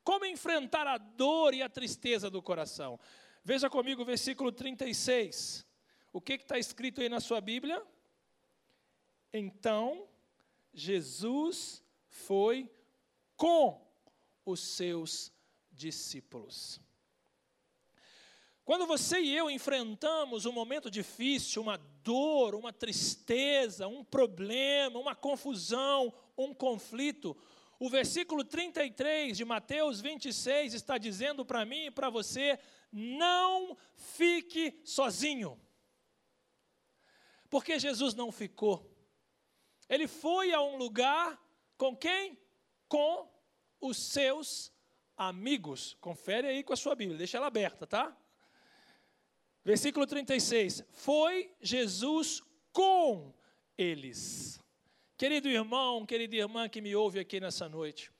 Como 0.03 0.25
enfrentar 0.25 0.88
a 0.88 0.98
dor 0.98 1.53
e 1.53 1.62
a 1.62 1.70
tristeza 1.70 2.29
do 2.29 2.41
coração? 2.41 3.00
Veja 3.43 3.70
comigo 3.70 4.01
o 4.01 4.05
versículo 4.05 4.51
36. 4.51 5.65
O 6.12 6.20
que 6.20 6.34
está 6.34 6.58
escrito 6.58 7.01
aí 7.01 7.10
na 7.10 7.20
sua 7.20 7.39
Bíblia? 7.39 7.81
Então, 9.34 10.08
Jesus 10.74 11.84
foi 12.10 12.70
com 13.38 13.81
os 14.46 14.60
seus 14.60 15.31
discípulos. 15.72 16.81
Quando 18.63 18.86
você 18.86 19.20
e 19.20 19.36
eu 19.36 19.50
enfrentamos 19.50 20.46
um 20.46 20.51
momento 20.51 20.89
difícil, 20.89 21.62
uma 21.62 21.77
dor, 22.03 22.55
uma 22.55 22.72
tristeza, 22.72 23.88
um 23.88 24.03
problema, 24.03 25.00
uma 25.00 25.15
confusão, 25.15 26.13
um 26.38 26.53
conflito, 26.53 27.36
o 27.81 27.89
versículo 27.89 28.43
33 28.43 29.35
de 29.35 29.43
Mateus 29.43 30.00
26 30.01 30.75
está 30.75 31.00
dizendo 31.00 31.43
para 31.43 31.65
mim 31.65 31.88
e 31.88 31.91
para 31.91 32.11
você: 32.11 32.59
não 32.91 33.75
fique 33.95 34.79
sozinho. 34.85 35.59
Porque 37.50 37.79
Jesus 37.79 38.13
não 38.13 38.31
ficou. 38.31 38.88
Ele 39.89 40.07
foi 40.07 40.53
a 40.53 40.61
um 40.61 40.77
lugar 40.77 41.41
com 41.75 41.97
quem? 41.97 42.38
Com 42.88 43.27
os 43.79 43.97
seus 43.97 44.71
amigos. 45.17 45.97
Confere 46.00 46.50
aí 46.50 46.63
com 46.63 46.73
a 46.73 46.77
sua 46.77 46.93
Bíblia, 46.93 47.17
deixa 47.17 47.38
ela 47.38 47.47
aberta, 47.47 47.88
tá? 47.88 48.15
Versículo 49.65 50.05
36. 50.05 50.83
Foi 50.91 51.51
Jesus 51.59 52.43
com 52.71 53.33
eles. 53.75 54.61
Querido 55.22 55.48
irmão, 55.48 56.04
querida 56.04 56.36
irmã 56.36 56.68
que 56.68 56.82
me 56.82 56.96
ouve 56.96 57.20
aqui 57.20 57.40
nessa 57.40 57.70
noite, 57.70 58.12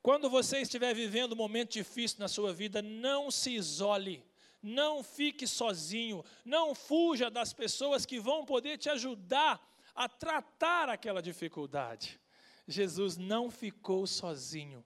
quando 0.00 0.30
você 0.30 0.62
estiver 0.62 0.94
vivendo 0.94 1.34
um 1.34 1.36
momento 1.36 1.72
difícil 1.72 2.20
na 2.20 2.26
sua 2.26 2.54
vida, 2.54 2.80
não 2.80 3.30
se 3.30 3.50
isole, 3.50 4.24
não 4.62 5.02
fique 5.02 5.46
sozinho, 5.46 6.24
não 6.42 6.74
fuja 6.74 7.30
das 7.30 7.52
pessoas 7.52 8.06
que 8.06 8.18
vão 8.18 8.46
poder 8.46 8.78
te 8.78 8.88
ajudar 8.88 9.60
a 9.94 10.08
tratar 10.08 10.88
aquela 10.88 11.20
dificuldade. 11.20 12.18
Jesus 12.66 13.18
não 13.18 13.50
ficou 13.50 14.06
sozinho, 14.06 14.82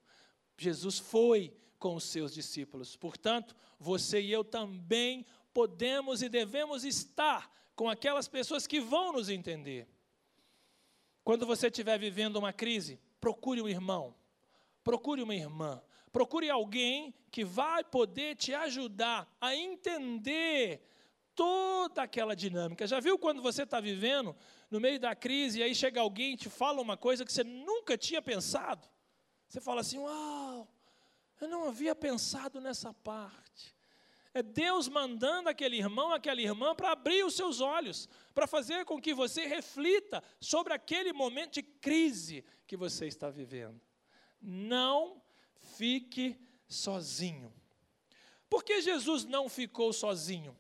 Jesus 0.59 0.99
foi 0.99 1.57
com 1.79 1.95
os 1.95 2.03
seus 2.03 2.35
discípulos. 2.35 2.97
Portanto, 2.97 3.55
você 3.79 4.21
e 4.21 4.33
eu 4.33 4.43
também 4.43 5.25
podemos 5.55 6.23
e 6.23 6.29
devemos 6.29 6.85
estar 6.85 7.49
com 7.77 7.89
aquelas 7.89 8.27
pessoas 8.27 8.67
que 8.67 8.81
vão 8.81 9.13
nos 9.13 9.29
entender. 9.29 9.87
Quando 11.27 11.45
você 11.45 11.67
estiver 11.67 11.99
vivendo 11.99 12.37
uma 12.37 12.53
crise, 12.53 13.01
procure 13.21 13.61
um 13.61 13.69
irmão, 13.69 14.15
procure 14.85 15.21
uma 15.21 15.35
irmã, 15.35 15.83
procure 16.13 16.49
alguém 16.49 17.13
que 17.33 17.45
vai 17.45 17.83
poder 17.83 18.37
te 18.37 18.55
ajudar 18.55 19.29
a 19.41 19.53
entender 19.53 20.89
toda 21.35 22.03
aquela 22.03 22.37
dinâmica. 22.37 22.87
Já 22.87 23.01
viu 23.01 23.19
quando 23.19 23.43
você 23.43 23.65
está 23.65 23.81
vivendo 23.81 24.37
no 24.71 24.79
meio 24.79 25.01
da 25.01 25.17
crise 25.17 25.59
e 25.59 25.65
aí 25.65 25.75
chega 25.75 26.01
alguém 26.01 26.35
e 26.35 26.37
te 26.37 26.49
fala 26.49 26.81
uma 26.81 26.97
coisa 26.97 27.25
que 27.25 27.33
você 27.33 27.43
nunca 27.43 27.99
tinha 27.99 28.23
pensado? 28.23 28.89
Você 29.49 29.61
fala 29.61 29.81
assim: 29.81 29.99
Uau, 29.99 30.73
eu 31.41 31.49
não 31.49 31.67
havia 31.67 31.97
pensado 31.97 32.61
nessa 32.61 32.95
parte. 32.95 33.46
É 34.37 34.43
Deus 34.43 34.87
mandando 34.87 35.49
aquele 35.49 35.79
irmão, 35.79 36.13
aquela 36.13 36.43
irmã, 36.43 36.75
para 36.75 36.93
abrir 36.93 37.25
os 37.25 37.35
seus 37.35 37.63
olhos, 37.63 38.07
para 38.35 38.47
fazer 38.47 38.85
com 38.85 39.01
que 39.01 39.15
você 39.15 39.47
reflita 39.47 40.23
sobre 40.39 40.75
aquele 40.75 41.11
momento 41.11 41.55
de 41.55 41.63
crise 41.63 42.45
que 42.67 42.77
você 42.77 43.07
está 43.07 43.31
vivendo. 43.31 43.81
Não 44.39 45.23
fique 45.79 46.39
sozinho. 46.69 47.51
Por 48.51 48.63
que 48.63 48.83
Jesus 48.83 49.25
não 49.25 49.49
ficou 49.49 49.91
sozinho? 49.91 50.55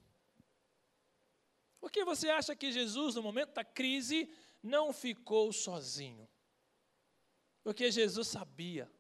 Por 1.78 1.90
que 1.90 2.02
você 2.02 2.30
acha 2.30 2.56
que 2.56 2.72
Jesus, 2.72 3.14
no 3.14 3.22
momento 3.22 3.52
da 3.52 3.62
crise, 3.62 4.26
não 4.62 4.90
ficou 4.90 5.52
sozinho? 5.52 6.26
Porque 7.62 7.92
Jesus 7.92 8.26
sabia 8.28 8.90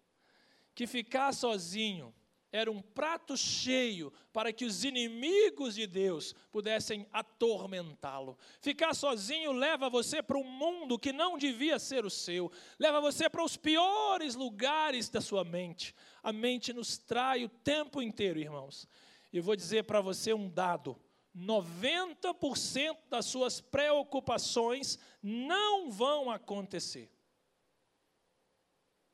que 0.74 0.86
ficar 0.86 1.32
sozinho 1.32 2.14
era 2.52 2.70
um 2.70 2.80
prato 2.80 3.36
cheio 3.36 4.12
para 4.32 4.52
que 4.52 4.64
os 4.64 4.84
inimigos 4.84 5.74
de 5.74 5.86
Deus 5.86 6.34
pudessem 6.50 7.06
atormentá-lo. 7.12 8.38
Ficar 8.60 8.94
sozinho 8.94 9.52
leva 9.52 9.90
você 9.90 10.22
para 10.22 10.38
um 10.38 10.44
mundo 10.44 10.98
que 10.98 11.12
não 11.12 11.36
devia 11.36 11.78
ser 11.78 12.04
o 12.04 12.10
seu, 12.10 12.50
leva 12.78 13.00
você 13.00 13.28
para 13.28 13.44
os 13.44 13.56
piores 13.56 14.34
lugares 14.34 15.08
da 15.08 15.20
sua 15.20 15.44
mente. 15.44 15.94
A 16.22 16.32
mente 16.32 16.72
nos 16.72 16.96
trai 16.98 17.44
o 17.44 17.48
tempo 17.48 18.00
inteiro, 18.00 18.38
irmãos. 18.38 18.88
E 19.32 19.40
vou 19.40 19.56
dizer 19.56 19.84
para 19.84 20.00
você 20.00 20.32
um 20.32 20.48
dado: 20.48 20.98
90% 21.36 22.96
das 23.10 23.26
suas 23.26 23.60
preocupações 23.60 24.98
não 25.22 25.90
vão 25.90 26.30
acontecer. 26.30 27.10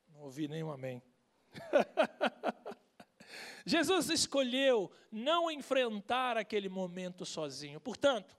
Não 0.07 0.21
ouvi 0.21 0.47
nenhum 0.47 0.71
amém. 0.71 1.01
Jesus 3.65 4.09
escolheu 4.09 4.91
não 5.11 5.49
enfrentar 5.49 6.37
aquele 6.37 6.69
momento 6.69 7.25
sozinho. 7.25 7.79
Portanto, 7.79 8.35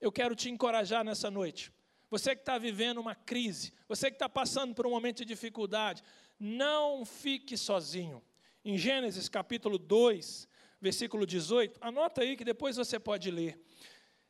eu 0.00 0.10
quero 0.10 0.34
te 0.34 0.48
encorajar 0.50 1.04
nessa 1.04 1.30
noite. 1.30 1.72
Você 2.10 2.34
que 2.34 2.42
está 2.42 2.58
vivendo 2.58 2.98
uma 2.98 3.14
crise, 3.14 3.72
você 3.88 4.10
que 4.10 4.16
está 4.16 4.28
passando 4.28 4.74
por 4.74 4.86
um 4.86 4.90
momento 4.90 5.18
de 5.18 5.24
dificuldade, 5.24 6.02
não 6.38 7.04
fique 7.04 7.56
sozinho. 7.56 8.22
Em 8.64 8.76
Gênesis 8.76 9.28
capítulo 9.28 9.78
2, 9.78 10.48
versículo 10.80 11.26
18, 11.26 11.78
anota 11.80 12.22
aí 12.22 12.36
que 12.36 12.44
depois 12.44 12.76
você 12.76 12.98
pode 12.98 13.30
ler. 13.30 13.60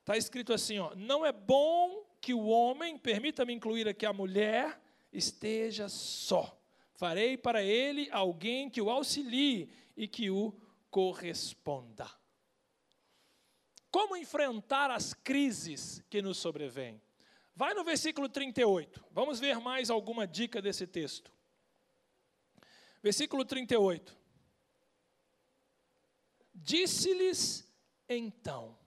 Está 0.01 0.17
escrito 0.17 0.53
assim: 0.53 0.79
ó, 0.79 0.95
não 0.95 1.25
é 1.25 1.33
bom 1.33 2.05
que 2.21 2.35
o 2.35 2.47
homem, 2.47 2.99
permita-me 2.99 3.53
incluir 3.55 3.89
aqui 3.89 4.05
a 4.05 4.13
mulher, 4.13 4.79
esteja 5.13 5.89
só. 5.89 6.57
Farei 6.95 7.37
para 7.37 7.63
ele 7.63 8.09
alguém 8.11 8.69
que 8.69 8.83
o 8.83 8.91
auxilie 8.91 9.71
e 9.97 10.09
que 10.09 10.31
o 10.31 10.53
corresponda. 10.91 12.11
Como 13.91 14.17
enfrentar 14.17 14.91
as 14.91 15.13
crises 15.13 16.03
que 16.09 16.23
nos 16.23 16.39
sobrevêm? 16.39 17.03
Vai 17.55 17.75
no 17.75 17.85
versículo 17.85 18.29
38. 18.29 19.05
Vamos 19.11 19.41
ver 19.41 19.59
mais 19.59 19.91
alguma 19.91 20.27
dica 20.27 20.63
desse 20.63 20.87
texto. 20.87 21.33
Versículo 23.03 23.45
38. 23.45 24.17
Disse-lhes 26.55 27.69
então: 28.09 28.79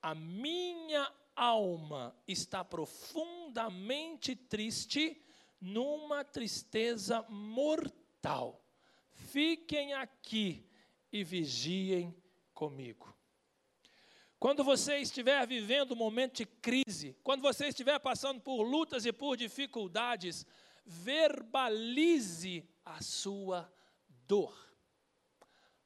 A 0.00 0.14
minha 0.14 1.12
alma 1.34 2.16
está 2.26 2.64
profundamente 2.64 4.36
triste, 4.36 5.20
numa 5.60 6.24
tristeza 6.24 7.22
mortal 7.28 8.67
fiquem 9.26 9.94
aqui 9.94 10.64
e 11.12 11.24
vigiem 11.24 12.14
comigo. 12.54 13.14
Quando 14.38 14.62
você 14.62 14.98
estiver 14.98 15.44
vivendo 15.46 15.92
um 15.92 15.96
momento 15.96 16.36
de 16.36 16.46
crise, 16.46 17.16
quando 17.24 17.42
você 17.42 17.68
estiver 17.68 17.98
passando 17.98 18.40
por 18.40 18.62
lutas 18.62 19.04
e 19.04 19.12
por 19.12 19.36
dificuldades, 19.36 20.46
verbalize 20.86 22.64
a 22.84 23.02
sua 23.02 23.70
dor. 24.26 24.56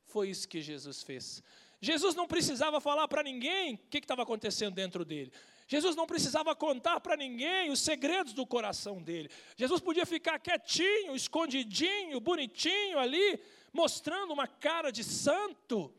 Foi 0.05 0.29
isso 0.29 0.47
que 0.47 0.61
Jesus 0.61 1.03
fez. 1.03 1.43
Jesus 1.81 2.15
não 2.15 2.29
precisava 2.29 2.81
falar 2.81 3.09
para 3.09 3.23
ninguém 3.23 3.75
o 3.75 3.79
que 3.89 3.99
estava 3.99 4.23
acontecendo 4.23 4.75
dentro 4.75 5.05
dele. 5.05 5.33
Jesus 5.73 5.97
não 5.97 6.07
precisava 6.07 6.55
contar 6.55 7.01
para 7.01 7.17
ninguém 7.17 7.71
os 7.71 7.81
segredos 7.81 8.35
do 8.35 8.47
coração 8.47 9.01
dele. 9.01 9.31
Jesus 9.57 9.81
podia 9.81 10.05
ficar 10.05 10.39
quietinho, 10.39 11.17
escondidinho, 11.17 12.21
bonitinho 12.21 12.99
ali, 12.99 13.41
mostrando 13.73 14.35
uma 14.35 14.47
cara 14.47 14.93
de 14.93 15.03
santo. 15.03 15.91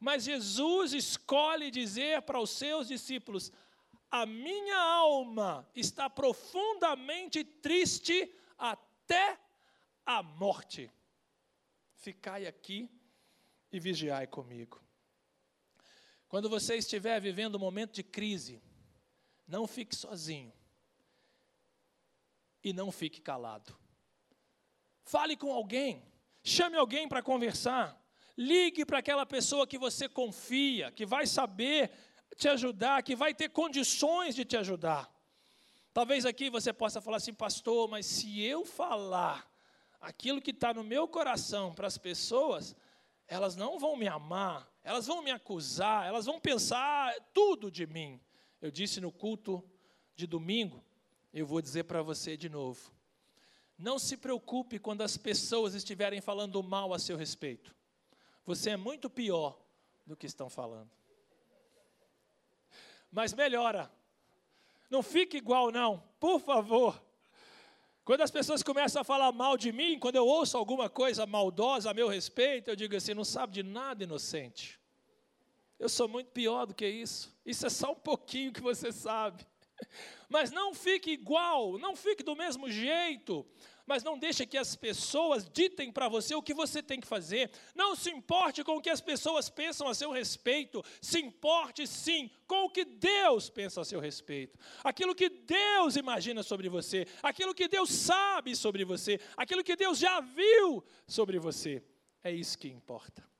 Mas 0.00 0.24
Jesus 0.24 0.92
escolhe 0.92 1.70
dizer 1.70 2.22
para 2.22 2.40
os 2.40 2.50
seus 2.50 2.88
discípulos: 2.88 3.52
A 4.10 4.26
minha 4.26 4.76
alma 4.76 5.70
está 5.72 6.10
profundamente 6.10 7.44
triste 7.44 8.28
até 8.58 9.38
a 10.04 10.20
morte. 10.20 10.90
Ficai 11.94 12.44
aqui 12.44 12.90
e 13.70 13.78
vigiai 13.78 14.26
comigo. 14.26 14.82
Quando 16.26 16.48
você 16.48 16.74
estiver 16.74 17.20
vivendo 17.20 17.54
um 17.54 17.60
momento 17.60 17.94
de 17.94 18.02
crise, 18.02 18.60
não 19.46 19.66
fique 19.66 19.94
sozinho 19.94 20.52
e 22.62 22.72
não 22.72 22.90
fique 22.90 23.20
calado. 23.20 23.76
Fale 25.04 25.36
com 25.36 25.52
alguém, 25.52 26.02
chame 26.42 26.76
alguém 26.76 27.08
para 27.08 27.22
conversar, 27.22 27.96
ligue 28.36 28.84
para 28.84 28.98
aquela 28.98 29.24
pessoa 29.24 29.66
que 29.66 29.78
você 29.78 30.08
confia, 30.08 30.90
que 30.90 31.06
vai 31.06 31.26
saber 31.26 31.90
te 32.36 32.48
ajudar, 32.48 33.02
que 33.02 33.14
vai 33.14 33.32
ter 33.32 33.48
condições 33.50 34.34
de 34.34 34.44
te 34.44 34.56
ajudar. 34.56 35.10
Talvez 35.92 36.26
aqui 36.26 36.50
você 36.50 36.72
possa 36.72 37.00
falar 37.00 37.18
assim, 37.18 37.32
pastor, 37.32 37.88
mas 37.88 38.04
se 38.04 38.42
eu 38.42 38.64
falar 38.64 39.50
aquilo 40.00 40.42
que 40.42 40.50
está 40.50 40.74
no 40.74 40.84
meu 40.84 41.08
coração 41.08 41.74
para 41.74 41.86
as 41.86 41.96
pessoas, 41.96 42.76
elas 43.26 43.56
não 43.56 43.78
vão 43.78 43.96
me 43.96 44.06
amar, 44.06 44.70
elas 44.82 45.06
vão 45.06 45.22
me 45.22 45.30
acusar, 45.30 46.06
elas 46.06 46.26
vão 46.26 46.38
pensar 46.38 47.14
tudo 47.32 47.70
de 47.70 47.86
mim. 47.86 48.20
Eu 48.60 48.70
disse 48.70 49.00
no 49.00 49.12
culto 49.12 49.62
de 50.14 50.26
domingo, 50.26 50.82
eu 51.32 51.46
vou 51.46 51.60
dizer 51.60 51.84
para 51.84 52.02
você 52.02 52.36
de 52.36 52.48
novo. 52.48 52.92
Não 53.78 53.98
se 53.98 54.16
preocupe 54.16 54.78
quando 54.78 55.02
as 55.02 55.16
pessoas 55.16 55.74
estiverem 55.74 56.20
falando 56.20 56.62
mal 56.62 56.94
a 56.94 56.98
seu 56.98 57.16
respeito. 57.16 57.74
Você 58.44 58.70
é 58.70 58.76
muito 58.76 59.10
pior 59.10 59.58
do 60.06 60.16
que 60.16 60.26
estão 60.26 60.48
falando. 60.48 60.90
Mas 63.10 63.34
melhora. 63.34 63.90
Não 64.88 65.02
fique 65.02 65.36
igual, 65.36 65.70
não, 65.70 66.02
por 66.18 66.40
favor. 66.40 67.02
Quando 68.04 68.20
as 68.20 68.30
pessoas 68.30 68.62
começam 68.62 69.02
a 69.02 69.04
falar 69.04 69.32
mal 69.32 69.56
de 69.56 69.72
mim, 69.72 69.98
quando 69.98 70.14
eu 70.14 70.24
ouço 70.24 70.56
alguma 70.56 70.88
coisa 70.88 71.26
maldosa 71.26 71.90
a 71.90 71.94
meu 71.94 72.08
respeito, 72.08 72.70
eu 72.70 72.76
digo 72.76 72.94
assim: 72.94 73.14
não 73.14 73.24
sabe 73.24 73.52
de 73.52 73.62
nada, 73.64 74.04
inocente. 74.04 74.80
Eu 75.78 75.88
sou 75.88 76.08
muito 76.08 76.30
pior 76.30 76.66
do 76.66 76.74
que 76.74 76.86
isso. 76.86 77.34
Isso 77.44 77.66
é 77.66 77.70
só 77.70 77.92
um 77.92 77.96
pouquinho 77.96 78.52
que 78.52 78.60
você 78.60 78.90
sabe. 78.90 79.46
Mas 80.28 80.50
não 80.50 80.74
fique 80.74 81.10
igual, 81.10 81.78
não 81.78 81.94
fique 81.94 82.22
do 82.22 82.34
mesmo 82.34 82.70
jeito. 82.70 83.46
Mas 83.86 84.02
não 84.02 84.18
deixe 84.18 84.44
que 84.44 84.58
as 84.58 84.74
pessoas 84.74 85.48
ditem 85.48 85.92
para 85.92 86.08
você 86.08 86.34
o 86.34 86.42
que 86.42 86.52
você 86.52 86.82
tem 86.82 86.98
que 86.98 87.06
fazer. 87.06 87.52
Não 87.72 87.94
se 87.94 88.10
importe 88.10 88.64
com 88.64 88.76
o 88.76 88.80
que 88.80 88.90
as 88.90 89.00
pessoas 89.00 89.48
pensam 89.48 89.86
a 89.86 89.94
seu 89.94 90.10
respeito. 90.10 90.82
Se 91.00 91.20
importe 91.20 91.86
sim 91.86 92.28
com 92.48 92.64
o 92.64 92.70
que 92.70 92.84
Deus 92.84 93.48
pensa 93.48 93.80
a 93.80 93.84
seu 93.84 94.00
respeito. 94.00 94.58
Aquilo 94.82 95.14
que 95.14 95.28
Deus 95.28 95.94
imagina 95.94 96.42
sobre 96.42 96.68
você, 96.68 97.06
aquilo 97.22 97.54
que 97.54 97.68
Deus 97.68 97.90
sabe 97.90 98.56
sobre 98.56 98.84
você, 98.84 99.20
aquilo 99.36 99.62
que 99.62 99.76
Deus 99.76 99.98
já 99.98 100.20
viu 100.20 100.82
sobre 101.06 101.38
você. 101.38 101.80
É 102.24 102.32
isso 102.32 102.58
que 102.58 102.66
importa. 102.66 103.35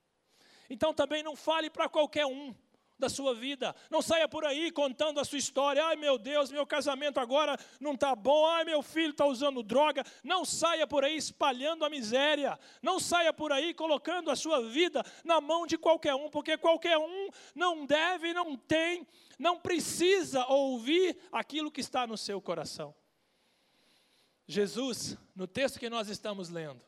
Então 0.69 0.93
também 0.93 1.23
não 1.23 1.37
fale 1.37 1.71
para 1.71 1.89
qualquer 1.89 2.27
um 2.27 2.55
da 2.99 3.09
sua 3.09 3.35
vida. 3.35 3.75
Não 3.91 4.01
saia 4.01 4.29
por 4.29 4.45
aí 4.45 4.71
contando 4.71 5.21
a 5.21 5.25
sua 5.25 5.39
história. 5.39 5.85
Ai 5.85 5.97
meu 5.97 6.19
Deus, 6.19 6.51
meu 6.51 6.67
casamento 6.67 7.21
agora 7.21 7.59
não 7.81 7.93
está 7.93 8.15
bom. 8.15 8.47
Ai 8.47 8.65
meu 8.65 8.83
filho 8.83 9.11
está 9.11 9.27
usando 9.27 9.63
droga. 9.63 10.05
Não 10.23 10.45
saia 10.45 10.87
por 10.87 11.05
aí 11.05 11.17
espalhando 11.17 11.85
a 11.85 11.91
miséria. 11.91 12.59
Não 12.83 12.99
saia 12.99 13.33
por 13.33 13.53
aí 13.53 13.75
colocando 13.75 14.31
a 14.31 14.37
sua 14.37 14.63
vida 14.69 15.05
na 15.25 15.41
mão 15.41 15.67
de 15.67 15.77
qualquer 15.77 16.15
um, 16.15 16.31
porque 16.31 16.57
qualquer 16.57 16.97
um 16.99 17.29
não 17.55 17.85
deve, 17.85 18.33
não 18.33 18.57
tem, 18.57 19.07
não 19.39 19.59
precisa 19.59 20.47
ouvir 20.47 21.17
aquilo 21.31 21.71
que 21.71 21.81
está 21.81 22.07
no 22.07 22.17
seu 22.17 22.41
coração. 22.41 22.95
Jesus, 24.49 25.19
no 25.35 25.47
texto 25.47 25.81
que 25.81 25.91
nós 25.91 26.09
estamos 26.09 26.49
lendo, 26.49 26.81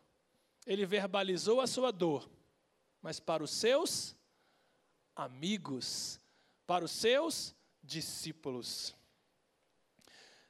ele 0.64 0.86
verbalizou 0.86 1.60
a 1.60 1.66
sua 1.66 1.90
dor 1.90 2.28
mas 3.02 3.20
para 3.20 3.42
os 3.42 3.50
seus 3.50 4.16
amigos, 5.14 6.20
para 6.66 6.84
os 6.84 6.90
seus 6.90 7.54
discípulos. 7.82 8.94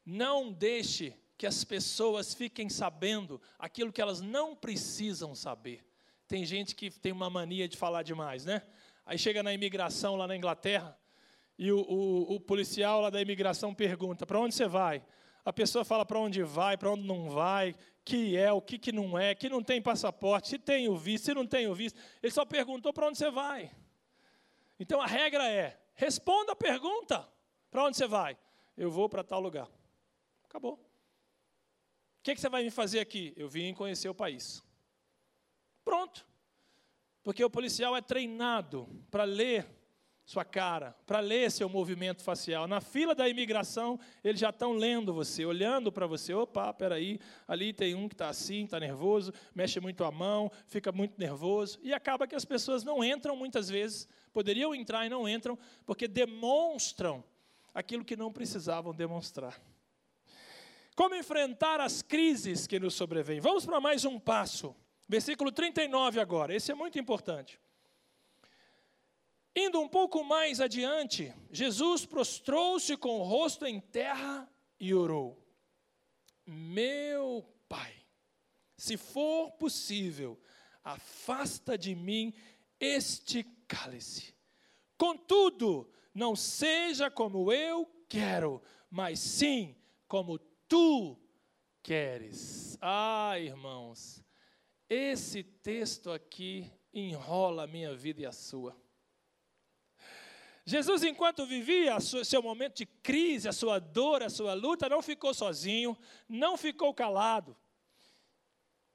Não 0.04 0.52
deixe 0.52 1.14
que 1.36 1.46
as 1.46 1.62
pessoas 1.64 2.34
fiquem 2.34 2.68
sabendo 2.68 3.40
aquilo 3.58 3.92
que 3.92 4.02
elas 4.02 4.20
não 4.20 4.56
precisam 4.56 5.34
saber. 5.34 5.86
Tem 6.26 6.44
gente 6.44 6.74
que 6.74 6.90
tem 6.90 7.12
uma 7.12 7.30
mania 7.30 7.68
de 7.68 7.76
falar 7.76 8.02
demais, 8.02 8.44
né? 8.44 8.62
Aí 9.06 9.16
chega 9.16 9.42
na 9.42 9.54
imigração 9.54 10.16
lá 10.16 10.26
na 10.26 10.36
Inglaterra 10.36 10.98
e 11.58 11.72
o, 11.72 11.80
o, 11.80 12.34
o 12.34 12.40
policial 12.40 13.00
lá 13.00 13.10
da 13.10 13.22
imigração 13.22 13.74
pergunta: 13.74 14.26
para 14.26 14.38
onde 14.38 14.54
você 14.54 14.66
vai? 14.68 15.02
A 15.48 15.52
pessoa 15.52 15.82
fala 15.82 16.04
para 16.04 16.18
onde 16.18 16.42
vai, 16.42 16.76
para 16.76 16.90
onde 16.90 17.04
não 17.04 17.30
vai, 17.30 17.74
que 18.04 18.36
é, 18.36 18.52
o 18.52 18.60
que, 18.60 18.78
que 18.78 18.92
não 18.92 19.18
é, 19.18 19.34
que 19.34 19.48
não 19.48 19.62
tem 19.62 19.80
passaporte, 19.80 20.48
se 20.48 20.58
tem 20.58 20.90
o 20.90 20.94
visto, 20.94 21.24
se 21.24 21.32
não 21.32 21.46
tem 21.46 21.66
o 21.66 21.74
visto. 21.74 21.98
Ele 22.22 22.30
só 22.30 22.44
perguntou 22.44 22.92
para 22.92 23.06
onde 23.08 23.16
você 23.16 23.30
vai. 23.30 23.74
Então 24.78 25.00
a 25.00 25.06
regra 25.06 25.48
é: 25.48 25.80
responda 25.94 26.52
a 26.52 26.54
pergunta: 26.54 27.26
para 27.70 27.82
onde 27.82 27.96
você 27.96 28.06
vai? 28.06 28.36
Eu 28.76 28.90
vou 28.90 29.08
para 29.08 29.24
tal 29.24 29.40
lugar. 29.40 29.66
Acabou. 30.44 30.74
O 30.74 30.80
que, 32.22 32.34
que 32.34 32.40
você 32.42 32.50
vai 32.50 32.62
me 32.62 32.70
fazer 32.70 33.00
aqui? 33.00 33.32
Eu 33.34 33.48
vim 33.48 33.72
conhecer 33.72 34.10
o 34.10 34.14
país. 34.14 34.62
Pronto. 35.82 36.26
Porque 37.22 37.42
o 37.42 37.48
policial 37.48 37.96
é 37.96 38.02
treinado 38.02 38.86
para 39.10 39.24
ler 39.24 39.66
sua 40.28 40.44
cara, 40.44 40.94
para 41.06 41.20
ler 41.20 41.50
seu 41.50 41.70
movimento 41.70 42.22
facial. 42.22 42.68
Na 42.68 42.82
fila 42.82 43.14
da 43.14 43.26
imigração, 43.26 43.98
eles 44.22 44.38
já 44.38 44.50
estão 44.50 44.72
lendo 44.72 45.14
você, 45.14 45.46
olhando 45.46 45.90
para 45.90 46.06
você. 46.06 46.34
Opa, 46.34 46.70
peraí, 46.74 47.18
ali 47.46 47.72
tem 47.72 47.94
um 47.94 48.06
que 48.06 48.14
está 48.14 48.28
assim, 48.28 48.64
está 48.64 48.78
nervoso, 48.78 49.32
mexe 49.54 49.80
muito 49.80 50.04
a 50.04 50.12
mão, 50.12 50.52
fica 50.66 50.92
muito 50.92 51.18
nervoso. 51.18 51.78
E 51.82 51.94
acaba 51.94 52.26
que 52.26 52.34
as 52.34 52.44
pessoas 52.44 52.84
não 52.84 53.02
entram 53.02 53.34
muitas 53.36 53.70
vezes, 53.70 54.06
poderiam 54.30 54.74
entrar 54.74 55.06
e 55.06 55.08
não 55.08 55.26
entram, 55.26 55.58
porque 55.86 56.06
demonstram 56.06 57.24
aquilo 57.72 58.04
que 58.04 58.14
não 58.14 58.30
precisavam 58.30 58.92
demonstrar. 58.94 59.58
Como 60.94 61.14
enfrentar 61.14 61.80
as 61.80 62.02
crises 62.02 62.66
que 62.66 62.78
nos 62.78 62.92
sobrevêm? 62.92 63.40
Vamos 63.40 63.64
para 63.64 63.80
mais 63.80 64.04
um 64.04 64.18
passo. 64.18 64.76
Versículo 65.08 65.50
39 65.50 66.20
agora, 66.20 66.54
esse 66.54 66.70
é 66.70 66.74
muito 66.74 66.98
importante. 66.98 67.58
Indo 69.60 69.80
um 69.80 69.88
pouco 69.88 70.22
mais 70.22 70.60
adiante, 70.60 71.34
Jesus 71.50 72.06
prostrou-se 72.06 72.96
com 72.96 73.18
o 73.18 73.24
rosto 73.24 73.66
em 73.66 73.80
terra 73.80 74.48
e 74.78 74.94
orou: 74.94 75.36
Meu 76.46 77.44
Pai, 77.68 77.92
se 78.76 78.96
for 78.96 79.50
possível, 79.50 80.40
afasta 80.84 81.76
de 81.76 81.92
mim 81.96 82.32
este 82.78 83.42
cálice. 83.66 84.32
Contudo, 84.96 85.90
não 86.14 86.36
seja 86.36 87.10
como 87.10 87.52
eu 87.52 87.84
quero, 88.08 88.62
mas 88.88 89.18
sim 89.18 89.74
como 90.06 90.38
tu 90.68 91.18
queres. 91.82 92.78
Ah, 92.80 93.36
irmãos, 93.40 94.24
esse 94.88 95.42
texto 95.42 96.12
aqui 96.12 96.72
enrola 96.94 97.64
a 97.64 97.66
minha 97.66 97.92
vida 97.92 98.22
e 98.22 98.26
a 98.26 98.30
sua. 98.30 98.80
Jesus, 100.68 101.02
enquanto 101.02 101.46
vivia 101.46 101.98
seu 101.98 102.42
momento 102.42 102.76
de 102.76 102.84
crise, 102.84 103.48
a 103.48 103.52
sua 103.52 103.78
dor, 103.78 104.22
a 104.22 104.28
sua 104.28 104.52
luta, 104.52 104.86
não 104.86 105.00
ficou 105.00 105.32
sozinho, 105.32 105.96
não 106.28 106.58
ficou 106.58 106.92
calado. 106.92 107.56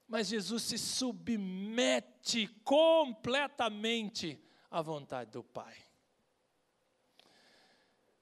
Mas 0.07 0.27
Jesus 0.27 0.61
se 0.61 0.77
submete 0.77 2.45
completamente 2.63 4.39
à 4.69 4.83
vontade 4.83 5.31
do 5.31 5.43
Pai. 5.43 5.75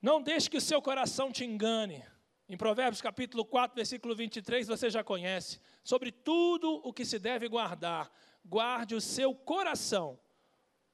Não 0.02 0.22
deixe 0.22 0.50
que 0.50 0.56
o 0.56 0.62
seu 0.62 0.82
coração 0.82 1.30
te 1.30 1.44
engane. 1.44 2.02
Em 2.48 2.56
Provérbios 2.56 3.02
capítulo 3.02 3.44
4, 3.44 3.76
versículo 3.76 4.16
23, 4.16 4.66
você 4.66 4.90
já 4.90 5.04
conhece. 5.04 5.60
Sobre 5.84 6.10
tudo 6.10 6.76
o 6.86 6.94
que 6.94 7.04
se 7.04 7.20
deve 7.20 7.50
guardar, 7.50 8.10
guarde 8.46 8.96
o 8.96 9.02
seu 9.02 9.36
coração. 9.36 10.18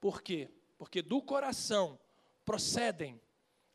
Por 0.02 0.24
quê? 0.24 0.50
Porque 0.76 1.04
do 1.04 1.22
coração 1.22 2.00
procedem 2.48 3.22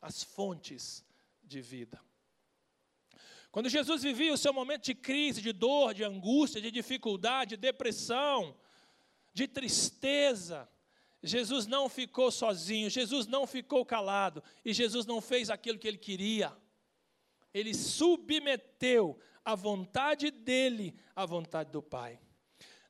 as 0.01 0.23
fontes 0.23 1.05
de 1.43 1.61
vida. 1.61 2.01
Quando 3.51 3.69
Jesus 3.69 4.01
vivia 4.01 4.33
o 4.33 4.37
seu 4.37 4.51
momento 4.51 4.85
de 4.85 4.95
crise, 4.95 5.43
de 5.43 5.53
dor, 5.53 5.93
de 5.93 6.03
angústia, 6.03 6.59
de 6.59 6.71
dificuldade, 6.71 7.51
de 7.51 7.57
depressão, 7.57 8.57
de 9.31 9.47
tristeza, 9.47 10.67
Jesus 11.21 11.67
não 11.67 11.87
ficou 11.87 12.31
sozinho, 12.31 12.89
Jesus 12.89 13.27
não 13.27 13.45
ficou 13.45 13.85
calado 13.85 14.43
e 14.65 14.73
Jesus 14.73 15.05
não 15.05 15.21
fez 15.21 15.51
aquilo 15.51 15.77
que 15.77 15.87
ele 15.87 15.99
queria. 15.99 16.51
Ele 17.53 17.75
submeteu 17.75 19.19
a 19.45 19.53
vontade 19.53 20.31
dele 20.31 20.95
à 21.15 21.27
vontade 21.27 21.71
do 21.71 21.83
Pai. 21.83 22.19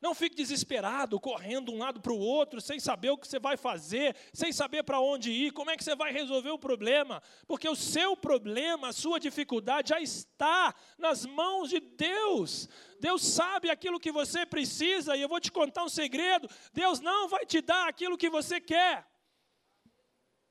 Não 0.03 0.13
fique 0.13 0.35
desesperado, 0.35 1.17
correndo 1.17 1.71
de 1.71 1.77
um 1.77 1.79
lado 1.79 2.01
para 2.01 2.11
o 2.11 2.19
outro, 2.19 2.59
sem 2.59 2.77
saber 2.77 3.11
o 3.11 3.17
que 3.17 3.25
você 3.25 3.39
vai 3.39 3.55
fazer, 3.55 4.13
sem 4.33 4.51
saber 4.51 4.83
para 4.83 4.99
onde 4.99 5.31
ir, 5.31 5.53
como 5.53 5.71
é 5.71 5.77
que 5.77 5.83
você 5.83 5.95
vai 5.95 6.11
resolver 6.11 6.49
o 6.49 6.59
problema, 6.59 7.23
porque 7.47 7.69
o 7.69 7.75
seu 7.75 8.13
problema, 8.17 8.89
a 8.89 8.91
sua 8.91 9.17
dificuldade 9.17 9.91
já 9.91 10.01
está 10.01 10.75
nas 10.97 11.25
mãos 11.25 11.69
de 11.69 11.79
Deus. 11.79 12.67
Deus 12.99 13.25
sabe 13.25 13.69
aquilo 13.69 13.97
que 13.97 14.11
você 14.11 14.45
precisa, 14.45 15.15
e 15.15 15.21
eu 15.21 15.29
vou 15.29 15.39
te 15.39 15.49
contar 15.49 15.85
um 15.85 15.89
segredo: 15.89 16.49
Deus 16.73 16.99
não 16.99 17.29
vai 17.29 17.45
te 17.45 17.61
dar 17.61 17.87
aquilo 17.87 18.17
que 18.17 18.29
você 18.29 18.59
quer. 18.59 19.07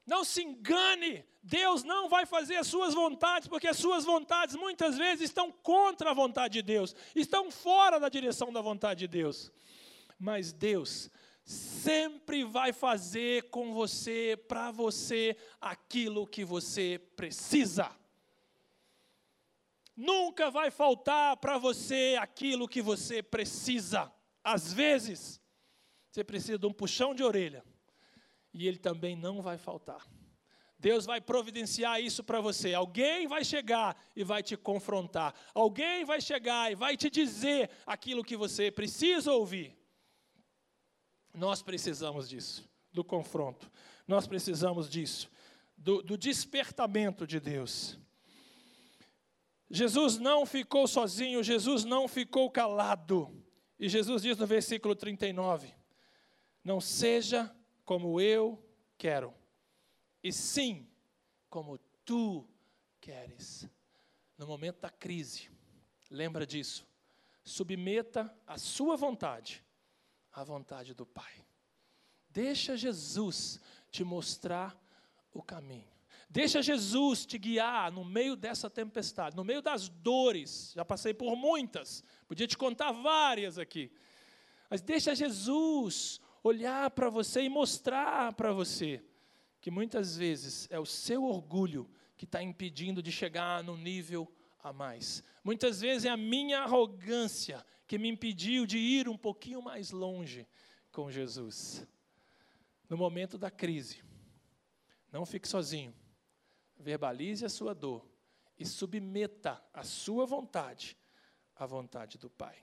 Não 0.07 0.25
se 0.25 0.43
engane, 0.43 1.25
Deus 1.43 1.85
não 1.85 2.09
vai 2.09 2.27
fazer 2.27 2.57
as 2.57 2.67
suas 2.67 2.95
vontades, 2.95 3.49
porque 3.49 3.69
as 3.69 3.77
suas 3.77 4.05
vontades 4.05 4.57
muitas 4.57 4.97
vezes 4.97 5.25
estão 5.25 5.51
contra 5.51 6.11
a 6.11 6.15
vontade 6.15 6.55
de 6.55 6.63
Deus, 6.63 6.95
estão 7.15 7.51
fora 7.51 8.01
da 8.01 8.09
direção 8.09 8.53
da 8.53 8.61
vontade 8.61 9.01
de 9.01 9.09
Deus. 9.09 9.53
Mas 10.19 10.53
Deus 10.53 11.11
sempre 11.45 12.45
vai 12.45 12.73
fazer 12.73 13.51
com 13.51 13.73
você, 13.73 14.37
para 14.49 14.71
você, 14.71 15.37
aquilo 15.61 16.27
que 16.27 16.45
você 16.45 17.01
precisa. 17.17 17.91
Nunca 19.97 20.51
vai 20.51 20.71
faltar 20.71 21.37
para 21.37 21.59
você 21.59 22.17
aquilo 22.21 22.69
que 22.69 22.81
você 22.81 23.23
precisa. 23.23 24.13
Às 24.43 24.73
vezes, 24.73 25.41
você 26.11 26.25
precisa 26.25 26.59
de 26.59 26.67
um 26.67 26.73
puxão 26.73 27.15
de 27.15 27.23
orelha, 27.23 27.65
e 28.53 28.67
ele 28.67 28.79
também 28.79 29.17
não 29.17 29.41
vai 29.41 29.59
faltar. 29.59 30.07
Deus 30.79 31.07
vai 31.07 31.21
providenciar 31.21 32.01
isso 32.01 32.25
para 32.25 32.41
você. 32.41 32.75
Alguém 32.75 33.29
vai 33.29 33.45
chegar 33.45 33.97
e 34.17 34.25
vai 34.25 34.43
te 34.43 34.57
confrontar. 34.57 35.33
Alguém 35.55 36.05
vai 36.05 36.21
chegar 36.21 36.73
e 36.73 36.75
vai 36.75 36.97
te 36.97 37.09
dizer 37.09 37.71
aquilo 37.87 38.25
que 38.25 38.37
você 38.37 38.69
precisa 38.69 39.33
ouvir. 39.33 39.79
Nós 41.33 41.63
precisamos 41.63 42.29
disso, 42.29 42.69
do 42.93 43.05
confronto. 43.05 43.71
Nós 44.09 44.27
precisamos 44.27 44.91
disso, 44.91 45.31
do, 45.77 46.03
do 46.03 46.19
despertamento 46.19 47.29
de 47.29 47.39
Deus. 47.39 47.97
Jesus 49.71 50.19
não 50.19 50.45
ficou 50.45 50.89
sozinho, 50.89 51.45
Jesus 51.45 51.85
não 51.85 52.09
ficou 52.09 52.51
calado. 52.51 53.43
E 53.79 53.89
Jesus 53.89 54.23
diz 54.23 54.37
no 54.37 54.47
versículo 54.47 54.95
39: 54.95 55.73
Não 56.65 56.81
seja 56.81 57.55
como 57.85 58.21
eu 58.21 58.63
quero, 58.97 59.35
e 60.23 60.33
sim 60.33 60.89
como 61.49 61.79
tu 62.05 62.49
queres. 63.01 63.69
No 64.39 64.47
momento 64.47 64.81
da 64.81 64.91
crise, 64.91 65.51
lembra 66.11 66.47
disso. 66.47 66.87
Submeta 67.45 68.35
a 68.47 68.57
sua 68.57 68.97
vontade 68.97 69.65
à 70.33 70.43
vontade 70.45 70.95
do 70.95 71.05
Pai. 71.05 71.33
Deixa 72.31 72.77
Jesus 72.77 73.61
te 73.91 74.03
mostrar 74.03 74.81
o 75.33 75.43
caminho. 75.43 75.91
Deixa 76.31 76.63
Jesus 76.63 77.27
te 77.27 77.37
guiar 77.37 77.93
no 77.93 78.05
meio 78.05 78.35
dessa 78.35 78.71
tempestade, 78.71 79.37
no 79.37 79.45
meio 79.45 79.61
das 79.61 79.89
dores. 79.89 80.73
Já 80.75 80.83
passei 80.83 81.13
por 81.13 81.37
muitas, 81.37 82.03
podia 82.27 82.47
te 82.47 82.57
contar 82.57 82.91
várias 82.93 83.59
aqui. 83.59 83.93
Mas 84.71 84.81
deixa 84.81 85.15
Jesus 85.15 86.19
olhar 86.43 86.91
para 86.91 87.09
você 87.09 87.43
e 87.43 87.49
mostrar 87.49 88.33
para 88.33 88.53
você 88.53 89.03
que 89.61 89.71
muitas 89.71 90.17
vezes 90.17 90.69
é 90.71 90.79
o 90.79 90.87
seu 90.87 91.25
orgulho 91.25 91.89
que 92.17 92.25
está 92.25 92.43
impedindo 92.43 93.03
de 93.03 93.13
chegar 93.13 93.63
no 93.63 93.77
nível 93.77 94.31
a 94.63 94.73
mais. 94.73 95.23
Muitas 95.45 95.81
vezes 95.81 96.05
é 96.05 96.11
a 96.11 96.17
minha 96.17 96.61
arrogância 96.61 97.65
que 97.87 97.99
me 97.99 98.09
impediu 98.09 98.67
de 98.67 98.79
ir 98.79 99.09
um 99.09 99.17
pouquinho 99.17 99.63
mais 99.63 99.91
longe 99.91 100.47
com 100.91 101.11
Jesus. 101.11 101.87
No 102.89 102.97
momento 102.97 103.39
da 103.39 103.51
crise, 103.51 104.03
não 105.11 105.25
fique 105.25 105.49
sozinho 105.49 105.95
verbalize 106.83 107.45
a 107.45 107.49
sua 107.49 107.75
dor 107.75 108.05
e 108.59 108.67
submeta 108.67 109.63
a 109.73 109.83
sua 109.83 110.27
vontade 110.27 110.99
à 111.55 111.65
vontade 111.65 112.19
do 112.19 112.29
Pai. 112.29 112.63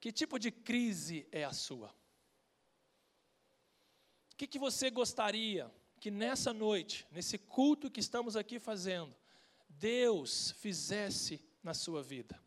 Que 0.00 0.12
tipo 0.12 0.38
de 0.38 0.50
crise 0.50 1.26
é 1.32 1.44
a 1.44 1.52
sua? 1.52 1.88
O 4.32 4.36
que, 4.36 4.46
que 4.46 4.58
você 4.58 4.90
gostaria 4.90 5.72
que 5.98 6.10
nessa 6.10 6.52
noite, 6.52 7.06
nesse 7.10 7.38
culto 7.38 7.90
que 7.90 8.00
estamos 8.00 8.36
aqui 8.36 8.58
fazendo, 8.58 9.16
Deus 9.68 10.50
fizesse 10.52 11.40
na 11.62 11.72
sua 11.72 12.02
vida? 12.02 12.38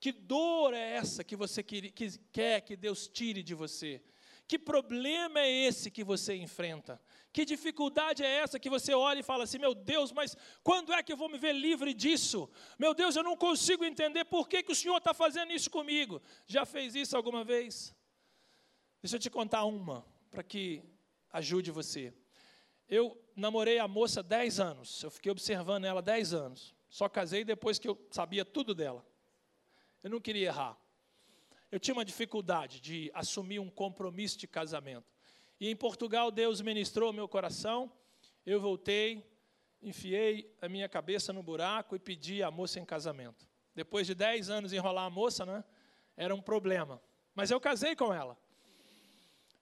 Que 0.00 0.12
dor 0.12 0.72
é 0.72 0.92
essa 0.96 1.22
que 1.22 1.36
você 1.36 1.62
quer 1.62 2.62
que 2.62 2.74
Deus 2.74 3.06
tire 3.06 3.42
de 3.42 3.54
você? 3.54 4.02
Que 4.50 4.58
problema 4.58 5.38
é 5.38 5.48
esse 5.48 5.92
que 5.92 6.02
você 6.02 6.34
enfrenta? 6.34 7.00
Que 7.32 7.44
dificuldade 7.44 8.24
é 8.24 8.38
essa 8.38 8.58
que 8.58 8.68
você 8.68 8.92
olha 8.92 9.20
e 9.20 9.22
fala 9.22 9.44
assim: 9.44 9.58
meu 9.58 9.72
Deus, 9.72 10.10
mas 10.10 10.36
quando 10.64 10.92
é 10.92 11.00
que 11.04 11.12
eu 11.12 11.16
vou 11.16 11.28
me 11.28 11.38
ver 11.38 11.52
livre 11.52 11.94
disso? 11.94 12.50
Meu 12.76 12.92
Deus, 12.92 13.14
eu 13.14 13.22
não 13.22 13.36
consigo 13.36 13.84
entender 13.84 14.24
por 14.24 14.48
que, 14.48 14.64
que 14.64 14.72
o 14.72 14.74
Senhor 14.74 14.96
está 14.96 15.14
fazendo 15.14 15.52
isso 15.52 15.70
comigo. 15.70 16.20
Já 16.48 16.66
fez 16.66 16.96
isso 16.96 17.16
alguma 17.16 17.44
vez? 17.44 17.94
Deixa 19.00 19.14
eu 19.14 19.20
te 19.20 19.30
contar 19.30 19.64
uma, 19.66 20.04
para 20.32 20.42
que 20.42 20.82
ajude 21.32 21.70
você. 21.70 22.12
Eu 22.88 23.16
namorei 23.36 23.78
a 23.78 23.86
moça 23.86 24.20
10 24.20 24.58
anos, 24.58 25.00
eu 25.04 25.12
fiquei 25.12 25.30
observando 25.30 25.84
ela 25.84 26.02
10 26.02 26.34
anos. 26.34 26.74
Só 26.88 27.08
casei 27.08 27.44
depois 27.44 27.78
que 27.78 27.86
eu 27.86 27.96
sabia 28.10 28.44
tudo 28.44 28.74
dela. 28.74 29.06
Eu 30.02 30.10
não 30.10 30.20
queria 30.20 30.48
errar. 30.48 30.76
Eu 31.70 31.78
tinha 31.78 31.94
uma 31.94 32.04
dificuldade 32.04 32.80
de 32.80 33.10
assumir 33.14 33.60
um 33.60 33.70
compromisso 33.70 34.36
de 34.36 34.46
casamento. 34.46 35.12
E 35.60 35.68
em 35.68 35.76
Portugal, 35.76 36.30
Deus 36.30 36.60
ministrou 36.60 37.12
meu 37.12 37.28
coração. 37.28 37.92
Eu 38.44 38.60
voltei, 38.60 39.24
enfiei 39.80 40.52
a 40.60 40.68
minha 40.68 40.88
cabeça 40.88 41.32
no 41.32 41.42
buraco 41.42 41.94
e 41.94 41.98
pedi 41.98 42.42
a 42.42 42.50
moça 42.50 42.80
em 42.80 42.84
casamento. 42.84 43.48
Depois 43.74 44.06
de 44.06 44.14
10 44.14 44.50
anos 44.50 44.72
enrolar 44.72 45.04
a 45.04 45.10
moça, 45.10 45.46
né, 45.46 45.62
era 46.16 46.34
um 46.34 46.42
problema. 46.42 47.00
Mas 47.34 47.50
eu 47.50 47.60
casei 47.60 47.94
com 47.94 48.12
ela. 48.12 48.36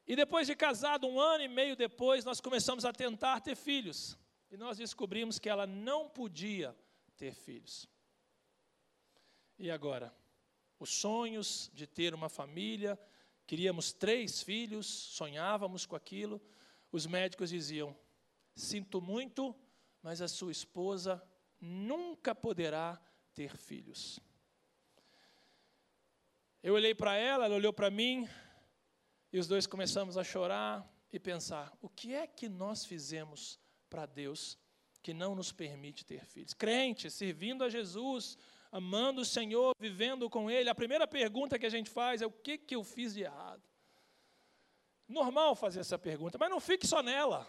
E 0.06 0.16
depois 0.16 0.46
de 0.46 0.56
casado, 0.56 1.06
um 1.06 1.20
ano 1.20 1.44
e 1.44 1.48
meio 1.48 1.76
depois, 1.76 2.24
nós 2.24 2.40
começamos 2.40 2.86
a 2.86 2.92
tentar 2.92 3.40
ter 3.40 3.54
filhos. 3.54 4.16
E 4.50 4.56
nós 4.56 4.78
descobrimos 4.78 5.38
que 5.38 5.50
ela 5.50 5.66
não 5.66 6.08
podia 6.08 6.74
ter 7.18 7.34
filhos. 7.34 7.86
E 9.58 9.70
agora? 9.70 10.14
Os 10.78 10.90
sonhos 10.90 11.70
de 11.74 11.86
ter 11.86 12.14
uma 12.14 12.28
família, 12.28 12.98
Queríamos 13.48 13.94
três 13.94 14.42
filhos, 14.42 14.86
sonhávamos 14.86 15.86
com 15.86 15.96
aquilo. 15.96 16.38
Os 16.92 17.06
médicos 17.06 17.48
diziam: 17.48 17.96
Sinto 18.54 19.00
muito, 19.00 19.56
mas 20.02 20.20
a 20.20 20.28
sua 20.28 20.52
esposa 20.52 21.26
nunca 21.58 22.34
poderá 22.34 23.00
ter 23.32 23.56
filhos. 23.56 24.20
Eu 26.62 26.74
olhei 26.74 26.94
para 26.94 27.16
ela, 27.16 27.46
ela 27.46 27.54
olhou 27.54 27.72
para 27.72 27.90
mim, 27.90 28.28
e 29.32 29.38
os 29.38 29.46
dois 29.46 29.66
começamos 29.66 30.18
a 30.18 30.22
chorar 30.22 30.86
e 31.10 31.18
pensar: 31.18 31.74
o 31.80 31.88
que 31.88 32.12
é 32.12 32.26
que 32.26 32.50
nós 32.50 32.84
fizemos 32.84 33.58
para 33.88 34.04
Deus 34.04 34.58
que 35.02 35.14
não 35.14 35.34
nos 35.34 35.50
permite 35.52 36.04
ter 36.04 36.26
filhos? 36.26 36.52
Crente, 36.52 37.10
servindo 37.10 37.64
a 37.64 37.70
Jesus, 37.70 38.36
amando 38.70 39.22
o 39.22 39.24
Senhor, 39.24 39.74
vivendo 39.78 40.28
com 40.28 40.50
Ele, 40.50 40.68
a 40.68 40.74
primeira 40.74 41.06
pergunta 41.06 41.58
que 41.58 41.66
a 41.66 41.70
gente 41.70 41.90
faz 41.90 42.22
é: 42.22 42.26
o 42.26 42.30
que, 42.30 42.58
que 42.58 42.74
eu 42.74 42.84
fiz 42.84 43.14
de 43.14 43.22
errado? 43.22 43.62
Normal 45.08 45.54
fazer 45.54 45.80
essa 45.80 45.98
pergunta, 45.98 46.36
mas 46.38 46.50
não 46.50 46.60
fique 46.60 46.86
só 46.86 47.02
nela. 47.02 47.46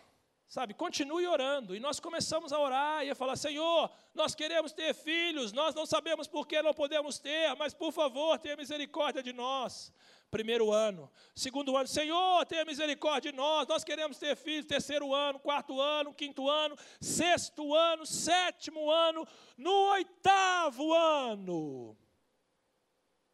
Sabe, 0.50 0.74
continue 0.74 1.28
orando. 1.28 1.76
E 1.76 1.80
nós 1.80 2.00
começamos 2.00 2.52
a 2.52 2.60
orar 2.60 3.06
e 3.06 3.12
a 3.12 3.14
falar: 3.14 3.36
Senhor, 3.36 3.88
nós 4.16 4.34
queremos 4.34 4.74
ter 4.74 4.96
filhos, 4.96 5.54
nós 5.54 5.76
não 5.76 5.86
sabemos 5.86 6.28
por 6.28 6.48
que 6.48 6.60
não 6.60 6.74
podemos 6.74 7.20
ter, 7.20 7.56
mas 7.56 7.72
por 7.72 7.92
favor, 7.92 8.40
tenha 8.40 8.58
misericórdia 8.58 9.22
de 9.22 9.32
nós 9.32 9.94
primeiro 10.32 10.72
ano. 10.72 11.12
Segundo 11.36 11.78
ano, 11.78 11.88
Senhor, 11.88 12.46
tenha 12.48 12.66
misericórdia 12.66 13.32
de 13.32 13.38
nós, 13.38 13.68
nós 13.68 13.84
queremos 13.84 14.18
ter 14.18 14.36
filhos, 14.36 14.66
terceiro 14.66 15.14
ano, 15.14 15.40
quarto 15.40 15.80
ano, 15.80 16.14
quinto 16.16 16.50
ano, 16.50 16.76
sexto 17.00 17.76
ano, 17.76 18.04
sétimo 18.04 18.90
ano, 18.90 19.28
no 19.56 19.92
oitavo 19.92 20.94
ano. 20.94 21.96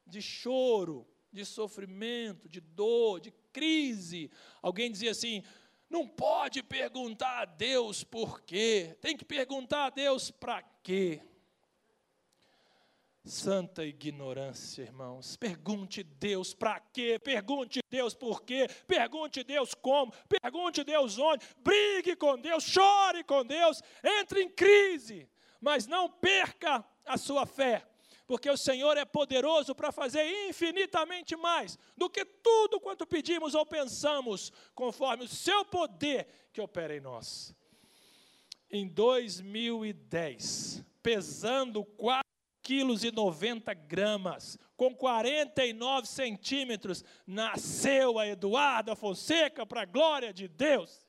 De 0.06 0.22
choro, 0.22 1.08
de 1.32 1.46
sofrimento, 1.46 2.50
de 2.50 2.60
dor, 2.60 3.22
de 3.22 3.32
crise. 3.54 4.30
Alguém 4.62 4.92
dizia 4.92 5.12
assim: 5.12 5.44
não 5.90 6.08
pode 6.08 6.64
perguntar 6.64 7.42
a 7.42 7.46
Deus 7.46 8.04
por 8.04 8.42
quê, 8.42 8.98
tem 9.02 9.16
que 9.16 9.26
perguntar 9.26 9.86
a 9.86 9.90
Deus 9.90 10.32
para 10.32 10.62
quê. 10.84 11.22
Santa 13.26 13.84
ignorância, 13.84 14.84
irmãos. 14.84 15.36
Pergunte 15.36 16.04
Deus 16.04 16.54
para 16.54 16.80
quê, 16.80 17.18
pergunte 17.18 17.80
Deus 17.90 18.14
por 18.14 18.44
quê, 18.44 18.68
pergunte 18.86 19.44
Deus 19.44 19.74
como, 19.74 20.14
pergunte 20.42 20.84
Deus 20.84 21.18
onde, 21.18 21.44
brigue 21.58 22.16
com 22.16 22.38
Deus, 22.38 22.64
chore 22.64 23.24
com 23.24 23.44
Deus, 23.44 23.82
entre 24.04 24.44
em 24.44 24.50
crise, 24.50 25.28
mas 25.60 25.88
não 25.88 26.08
perca 26.08 26.86
a 27.04 27.18
sua 27.18 27.48
fé, 27.48 27.84
porque 28.28 28.50
o 28.50 28.58
Senhor 28.58 28.98
é 28.98 29.06
poderoso 29.06 29.76
para 29.76 29.92
fazer 29.92 30.24
infinitamente 30.50 31.36
mais 31.36 31.78
do 31.96 32.10
que 32.10 32.26
tudo 32.26 32.80
quanto 32.80 33.06
pedimos 33.06 33.54
ou 33.54 33.66
pensamos, 33.66 34.52
conforme 34.74 35.26
o 35.26 35.28
seu 35.28 35.64
poder 35.66 36.28
que 36.52 36.62
opera 36.62 36.96
em 36.96 37.00
nós. 37.00 37.56
Em 38.70 38.88
2010, 38.88 40.84
pesando 41.04 41.86
quase 41.86 42.26
quilos 42.62 43.04
e 43.04 43.12
90 43.12 43.74
gramas, 43.76 44.58
com 44.76 44.94
49 44.94 46.08
centímetros, 46.08 47.04
nasceu 47.26 48.18
a 48.18 48.28
Eduarda 48.28 48.96
Fonseca 48.96 49.66
para 49.66 49.84
a 49.84 49.86
glória 49.86 50.34
de 50.34 50.48
Deus. 50.48 51.06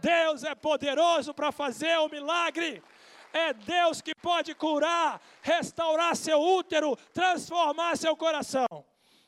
Deus 0.00 0.44
é 0.44 0.54
poderoso 0.54 1.34
para 1.34 1.50
fazer 1.50 1.96
o 1.98 2.08
milagre. 2.08 2.82
É 3.32 3.52
Deus 3.52 4.00
que 4.00 4.12
pode 4.14 4.54
curar, 4.54 5.20
restaurar 5.42 6.16
seu 6.16 6.40
útero, 6.40 6.96
transformar 7.12 7.96
seu 7.96 8.16
coração. 8.16 8.66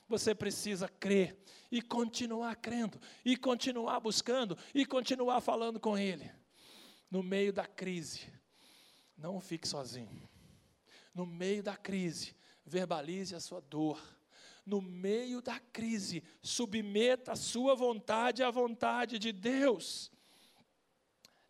Você 0.08 0.34
precisa 0.34 0.88
crer 0.88 1.38
e 1.70 1.80
continuar 1.80 2.56
crendo, 2.56 3.00
e 3.24 3.36
continuar 3.36 4.00
buscando, 4.00 4.58
e 4.74 4.84
continuar 4.84 5.40
falando 5.40 5.78
com 5.78 5.96
Ele. 5.96 6.30
No 7.10 7.22
meio 7.22 7.52
da 7.52 7.66
crise, 7.66 8.32
não 9.16 9.40
fique 9.40 9.68
sozinho. 9.68 10.28
No 11.14 11.26
meio 11.26 11.62
da 11.62 11.76
crise, 11.76 12.34
verbalize 12.64 13.34
a 13.34 13.40
sua 13.40 13.60
dor. 13.60 14.00
No 14.64 14.80
meio 14.80 15.40
da 15.40 15.58
crise, 15.58 16.22
submeta 16.42 17.32
a 17.32 17.36
sua 17.36 17.74
vontade 17.74 18.42
à 18.42 18.50
vontade 18.50 19.18
de 19.18 19.32
Deus. 19.32 20.10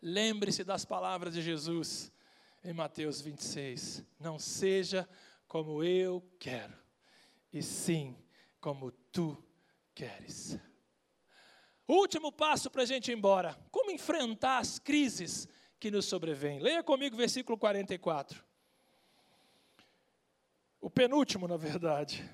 Lembre-se 0.02 0.64
das 0.64 0.84
palavras 0.84 1.34
de 1.34 1.42
Jesus 1.42 2.10
em 2.64 2.72
Mateus 2.72 3.20
26. 3.20 4.04
Não 4.18 4.38
seja 4.38 5.08
como 5.46 5.82
eu 5.82 6.22
quero, 6.38 6.74
e 7.52 7.62
sim 7.62 8.16
como 8.60 8.92
tu 9.12 9.36
queres. 9.94 10.58
Último 11.88 12.30
passo 12.30 12.70
para 12.70 12.82
a 12.82 12.86
gente 12.86 13.10
ir 13.10 13.16
embora. 13.16 13.58
Como 13.70 13.90
enfrentar 13.90 14.58
as 14.58 14.78
crises 14.78 15.48
que 15.78 15.90
nos 15.90 16.04
sobrevêm? 16.04 16.60
Leia 16.60 16.82
comigo 16.82 17.16
o 17.16 17.18
versículo 17.18 17.58
44. 17.58 18.44
O 20.80 20.88
penúltimo, 20.88 21.48
na 21.48 21.56
verdade. 21.56 22.24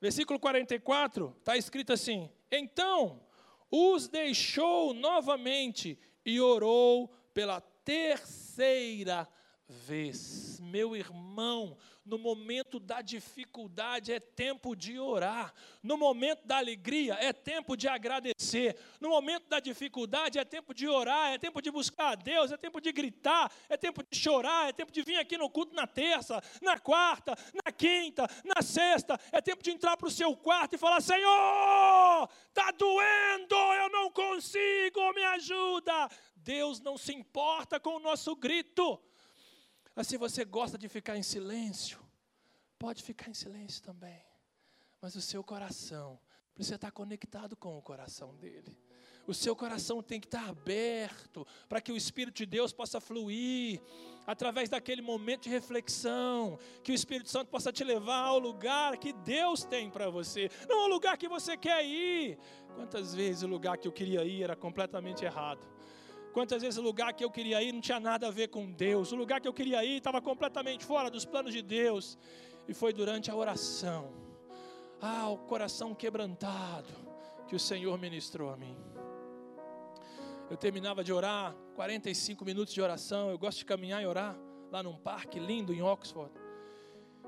Versículo 0.00 0.40
44 0.40 1.36
está 1.38 1.56
escrito 1.56 1.92
assim: 1.92 2.30
Então 2.50 3.24
os 3.70 4.08
deixou 4.08 4.92
novamente 4.92 5.96
e 6.24 6.40
orou 6.40 7.08
pela 7.32 7.60
terceira 7.60 9.28
vez. 9.70 10.58
Meu 10.60 10.96
irmão, 10.96 11.76
no 12.04 12.18
momento 12.18 12.80
da 12.80 13.00
dificuldade 13.00 14.12
é 14.12 14.18
tempo 14.18 14.74
de 14.74 14.98
orar, 14.98 15.54
no 15.82 15.96
momento 15.96 16.44
da 16.44 16.58
alegria 16.58 17.14
é 17.14 17.32
tempo 17.32 17.76
de 17.76 17.86
agradecer, 17.86 18.76
no 19.00 19.10
momento 19.10 19.48
da 19.48 19.60
dificuldade 19.60 20.38
é 20.38 20.44
tempo 20.44 20.74
de 20.74 20.88
orar, 20.88 21.32
é 21.32 21.38
tempo 21.38 21.62
de 21.62 21.70
buscar 21.70 22.12
a 22.12 22.14
Deus, 22.14 22.50
é 22.50 22.56
tempo 22.56 22.80
de 22.80 22.90
gritar, 22.90 23.50
é 23.68 23.76
tempo 23.76 24.02
de 24.02 24.18
chorar, 24.18 24.68
é 24.68 24.72
tempo 24.72 24.90
de 24.90 25.02
vir 25.02 25.16
aqui 25.16 25.38
no 25.38 25.48
culto 25.48 25.74
na 25.74 25.86
terça, 25.86 26.42
na 26.60 26.78
quarta, 26.78 27.36
na 27.64 27.70
quinta, 27.70 28.26
na 28.44 28.62
sexta, 28.62 29.18
é 29.30 29.40
tempo 29.40 29.62
de 29.62 29.70
entrar 29.70 29.96
para 29.96 30.08
o 30.08 30.10
seu 30.10 30.36
quarto 30.36 30.74
e 30.74 30.78
falar: 30.78 31.00
Senhor, 31.00 32.28
está 32.48 32.72
doendo, 32.72 33.54
eu 33.54 33.88
não 33.90 34.10
consigo, 34.10 35.12
me 35.14 35.22
ajuda. 35.24 36.08
Deus 36.34 36.80
não 36.80 36.96
se 36.96 37.12
importa 37.12 37.78
com 37.78 37.96
o 37.96 38.00
nosso 38.00 38.34
grito. 38.34 39.00
Mas 40.00 40.06
se 40.06 40.16
você 40.16 40.46
gosta 40.46 40.78
de 40.78 40.88
ficar 40.88 41.18
em 41.18 41.22
silêncio, 41.22 42.00
pode 42.78 43.02
ficar 43.02 43.28
em 43.28 43.34
silêncio 43.34 43.82
também. 43.82 44.24
Mas 44.98 45.14
o 45.14 45.20
seu 45.20 45.44
coração 45.44 46.18
precisa 46.54 46.76
estar 46.76 46.90
conectado 46.90 47.54
com 47.54 47.76
o 47.76 47.82
coração 47.82 48.34
dele. 48.36 48.74
O 49.26 49.34
seu 49.34 49.54
coração 49.54 50.02
tem 50.02 50.18
que 50.18 50.26
estar 50.26 50.48
aberto 50.48 51.46
para 51.68 51.82
que 51.82 51.92
o 51.92 51.98
Espírito 51.98 52.36
de 52.36 52.46
Deus 52.46 52.72
possa 52.72 52.98
fluir 52.98 53.78
através 54.26 54.70
daquele 54.70 55.02
momento 55.02 55.42
de 55.42 55.50
reflexão, 55.50 56.58
que 56.82 56.92
o 56.92 56.94
Espírito 56.94 57.28
Santo 57.28 57.50
possa 57.50 57.70
te 57.70 57.84
levar 57.84 58.22
ao 58.22 58.38
lugar 58.38 58.96
que 58.96 59.12
Deus 59.12 59.64
tem 59.64 59.90
para 59.90 60.08
você, 60.08 60.50
não 60.66 60.80
ao 60.80 60.88
lugar 60.88 61.18
que 61.18 61.28
você 61.28 61.58
quer 61.58 61.84
ir. 61.84 62.38
Quantas 62.74 63.14
vezes 63.14 63.42
o 63.42 63.46
lugar 63.46 63.76
que 63.76 63.86
eu 63.86 63.92
queria 63.92 64.24
ir 64.24 64.44
era 64.44 64.56
completamente 64.56 65.26
errado? 65.26 65.68
Quantas 66.32 66.62
vezes 66.62 66.78
o 66.78 66.82
lugar 66.82 67.12
que 67.12 67.24
eu 67.24 67.30
queria 67.30 67.62
ir 67.62 67.72
não 67.72 67.80
tinha 67.80 67.98
nada 67.98 68.28
a 68.28 68.30
ver 68.30 68.48
com 68.48 68.70
Deus, 68.70 69.10
o 69.10 69.16
lugar 69.16 69.40
que 69.40 69.48
eu 69.48 69.52
queria 69.52 69.84
ir 69.84 69.98
estava 69.98 70.20
completamente 70.20 70.84
fora 70.84 71.10
dos 71.10 71.24
planos 71.24 71.52
de 71.52 71.60
Deus, 71.60 72.16
e 72.68 72.74
foi 72.74 72.92
durante 72.92 73.30
a 73.30 73.34
oração, 73.34 74.12
ah, 75.00 75.28
o 75.28 75.38
coração 75.38 75.94
quebrantado, 75.94 76.92
que 77.48 77.56
o 77.56 77.58
Senhor 77.58 77.98
ministrou 77.98 78.50
a 78.50 78.56
mim. 78.56 78.76
Eu 80.48 80.56
terminava 80.56 81.02
de 81.02 81.12
orar, 81.12 81.54
45 81.74 82.44
minutos 82.44 82.72
de 82.72 82.80
oração, 82.80 83.30
eu 83.30 83.38
gosto 83.38 83.58
de 83.58 83.64
caminhar 83.64 84.02
e 84.02 84.06
orar 84.06 84.38
lá 84.70 84.82
num 84.82 84.96
parque 84.96 85.38
lindo 85.38 85.72
em 85.72 85.82
Oxford. 85.82 86.32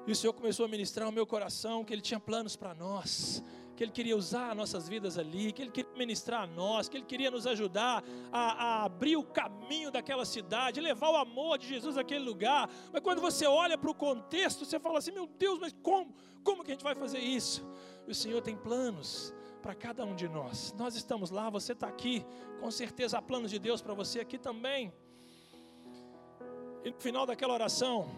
E 0.07 0.13
o 0.13 0.15
Senhor 0.15 0.33
começou 0.33 0.65
a 0.65 0.69
ministrar 0.69 1.07
ao 1.07 1.13
meu 1.13 1.27
coração 1.27 1.85
que 1.85 1.93
Ele 1.93 2.03
tinha 2.03 2.21
planos 2.21 2.57
para 2.57 2.75
nós, 2.75 3.43
que 3.83 3.85
Ele 3.85 3.93
queria 3.93 4.17
usar 4.17 4.55
nossas 4.55 4.89
vidas 4.89 5.19
ali, 5.19 5.53
que 5.53 5.61
Ele 5.61 5.71
queria 5.73 5.93
ministrar 5.97 6.43
a 6.43 6.47
nós, 6.47 6.89
que 6.89 6.97
Ele 6.97 7.05
queria 7.05 7.31
nos 7.33 7.49
ajudar 7.49 8.05
a, 8.31 8.41
a 8.41 8.85
abrir 8.85 9.17
o 9.17 9.25
caminho 9.25 9.91
daquela 9.91 10.25
cidade, 10.25 10.81
levar 10.81 11.11
o 11.11 11.17
amor 11.17 11.59
de 11.59 11.67
Jesus 11.67 11.99
àquele 11.99 12.25
lugar. 12.25 12.71
Mas 12.93 13.03
quando 13.03 13.21
você 13.21 13.45
olha 13.45 13.77
para 13.77 13.91
o 13.91 13.95
contexto, 13.95 14.65
você 14.65 14.79
fala 14.79 14.99
assim: 14.99 15.11
meu 15.11 15.27
Deus, 15.27 15.59
mas 15.59 15.75
como? 15.83 16.15
Como 16.45 16.63
que 16.63 16.71
a 16.71 16.75
gente 16.75 16.85
vai 16.85 16.95
fazer 16.95 17.19
isso? 17.19 17.67
O 18.07 18.15
Senhor 18.15 18.41
tem 18.41 18.57
planos 18.57 19.35
para 19.61 19.75
cada 19.75 20.05
um 20.05 20.15
de 20.15 20.29
nós. 20.29 20.73
Nós 20.79 20.95
estamos 20.95 21.31
lá, 21.31 21.51
você 21.51 21.73
está 21.73 21.89
aqui, 21.89 22.25
com 22.61 22.71
certeza 22.71 23.19
há 23.19 23.23
planos 23.23 23.51
de 23.51 23.59
Deus 23.59 23.83
para 23.83 23.95
você 23.95 24.21
aqui 24.21 24.39
também. 24.39 24.93
E 26.85 26.91
no 26.91 27.01
final 27.01 27.27
daquela 27.27 27.55
oração, 27.55 28.09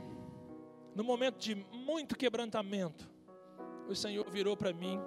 no 0.94 1.02
momento 1.02 1.38
de 1.38 1.54
muito 1.54 2.16
quebrantamento, 2.16 3.10
o 3.88 3.94
Senhor 3.94 4.30
virou 4.30 4.56
para 4.56 4.72
mim 4.72 5.00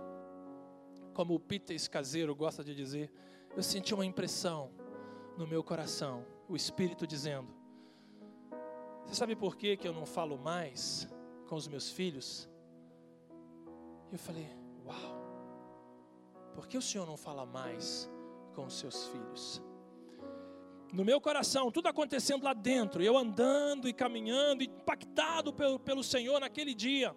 como 1.18 1.34
o 1.34 1.40
Peter 1.40 1.76
Caseiro 1.90 2.36
gosta 2.36 2.64
de 2.64 2.76
dizer, 2.76 3.12
eu 3.56 3.64
senti 3.64 3.92
uma 3.92 4.06
impressão 4.06 4.70
no 5.36 5.48
meu 5.48 5.64
coração, 5.64 6.24
o 6.48 6.56
Espírito 6.56 7.08
dizendo: 7.08 7.48
Você 9.04 9.16
sabe 9.16 9.36
por 9.36 9.56
que, 9.56 9.76
que 9.78 9.88
eu 9.88 9.94
não 9.94 10.06
falo 10.06 10.38
mais 10.38 11.10
com 11.48 11.56
os 11.56 11.68
meus 11.68 11.90
filhos? 11.90 12.48
E 14.12 14.14
eu 14.14 14.20
falei: 14.20 14.48
Uau, 14.86 16.54
por 16.54 16.68
que 16.68 16.78
o 16.78 16.82
Senhor 16.84 17.08
não 17.08 17.18
fala 17.18 17.48
mais 17.48 18.08
com 18.54 18.68
os 18.68 18.78
seus 18.78 19.08
filhos? 19.08 19.60
No 20.94 21.04
meu 21.04 21.20
coração, 21.20 21.72
tudo 21.72 21.88
acontecendo 21.88 22.44
lá 22.44 22.54
dentro, 22.54 23.02
eu 23.02 23.18
andando 23.18 23.90
e 23.90 23.94
caminhando, 23.94 24.64
impactado 24.64 25.52
pelo, 25.52 25.80
pelo 25.80 26.04
Senhor 26.04 26.40
naquele 26.40 26.76
dia. 26.76 27.16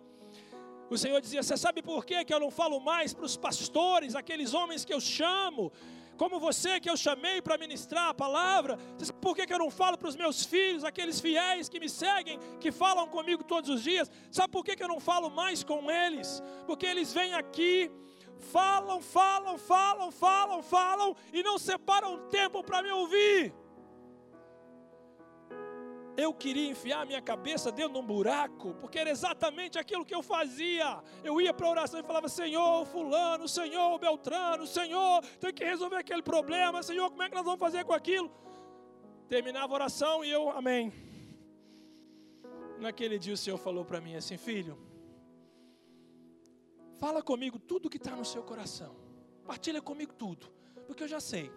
O 0.91 0.99
Senhor 0.99 1.21
dizia: 1.21 1.43
Você 1.43 1.57
sabe 1.57 1.81
por 1.83 2.05
que 2.05 2.27
eu 2.29 2.41
não 2.41 2.51
falo 2.51 2.81
mais 2.81 3.15
para 3.15 3.25
os 3.25 3.37
pastores, 3.37 4.17
aqueles 4.17 4.53
homens 4.53 4.85
que 4.85 4.93
eu 4.93 5.01
chamo, 5.01 5.73
como 6.17 6.41
você 6.41 6.81
que 6.81 6.91
eu 6.91 6.97
chamei 6.97 7.41
para 7.41 7.57
ministrar 7.57 8.09
a 8.09 8.15
palavra? 8.15 8.77
Você 8.99 9.07
sabe 9.07 9.21
por 9.21 9.35
que 9.37 9.51
eu 9.51 9.59
não 9.59 9.71
falo 9.71 9.97
para 9.97 10.09
os 10.09 10.17
meus 10.17 10.45
filhos, 10.45 10.85
aqueles 10.85 11.21
fiéis 11.21 11.69
que 11.69 11.81
me 11.81 11.89
seguem, 11.89 12.39
que 12.59 12.73
falam 12.73 13.07
comigo 13.07 13.45
todos 13.45 13.71
os 13.71 13.83
dias? 13.83 14.11
Sabe 14.31 14.53
por 14.53 14.65
que 14.65 14.83
eu 14.83 14.89
não 14.89 15.01
falo 15.01 15.31
mais 15.31 15.63
com 15.65 15.91
eles? 15.91 16.43
Porque 16.67 16.85
eles 16.85 17.13
vêm 17.13 17.33
aqui 17.35 17.91
falam, 18.41 19.01
falam, 19.01 19.59
falam, 19.59 20.11
falam, 20.11 20.63
falam 20.63 21.17
e 21.33 21.43
não 21.43 21.59
separam 21.59 22.29
tempo 22.29 22.63
para 22.65 22.83
me 22.83 22.91
ouvir. 22.91 23.55
Eu 26.21 26.35
queria 26.35 26.69
enfiar 26.71 27.07
minha 27.07 27.23
cabeça 27.23 27.73
dentro 27.73 27.95
de 27.95 27.99
um 27.99 28.07
buraco, 28.07 28.75
porque 28.75 28.99
era 28.99 29.09
exatamente 29.09 29.79
aquilo 29.79 30.05
que 30.05 30.15
eu 30.15 30.23
fazia. 30.23 31.03
Eu 31.25 31.41
ia 31.41 31.53
para 31.55 31.67
a 31.67 31.71
oração 31.71 31.99
e 31.99 32.03
falava: 32.03 32.29
Senhor, 32.29 32.85
Fulano, 32.85 33.49
Senhor, 33.49 33.99
Beltrano, 33.99 34.67
Senhor, 34.67 35.23
tem 35.41 35.53
que 35.55 35.65
resolver 35.65 35.97
aquele 35.97 36.21
problema, 36.21 36.83
Senhor, 36.83 37.09
como 37.09 37.23
é 37.23 37.29
que 37.31 37.35
nós 37.35 37.45
vamos 37.45 37.59
fazer 37.59 37.85
com 37.85 37.95
aquilo? 37.95 38.31
Terminava 39.31 39.73
a 39.73 39.77
oração 39.77 40.23
e 40.23 40.31
eu, 40.31 40.51
Amém. 40.51 40.93
Naquele 42.79 43.19
dia 43.19 43.33
o 43.33 43.43
Senhor 43.45 43.57
falou 43.57 43.85
para 43.87 43.99
mim 43.99 44.15
assim: 44.15 44.37
Filho, 44.37 44.77
fala 46.99 47.23
comigo 47.23 47.59
tudo 47.59 47.89
que 47.89 47.97
está 47.97 48.15
no 48.15 48.27
seu 48.27 48.43
coração, 48.43 48.95
partilha 49.47 49.81
comigo 49.81 50.13
tudo, 50.13 50.53
porque 50.87 51.03
eu 51.05 51.09
já 51.09 51.21
sei. 51.21 51.51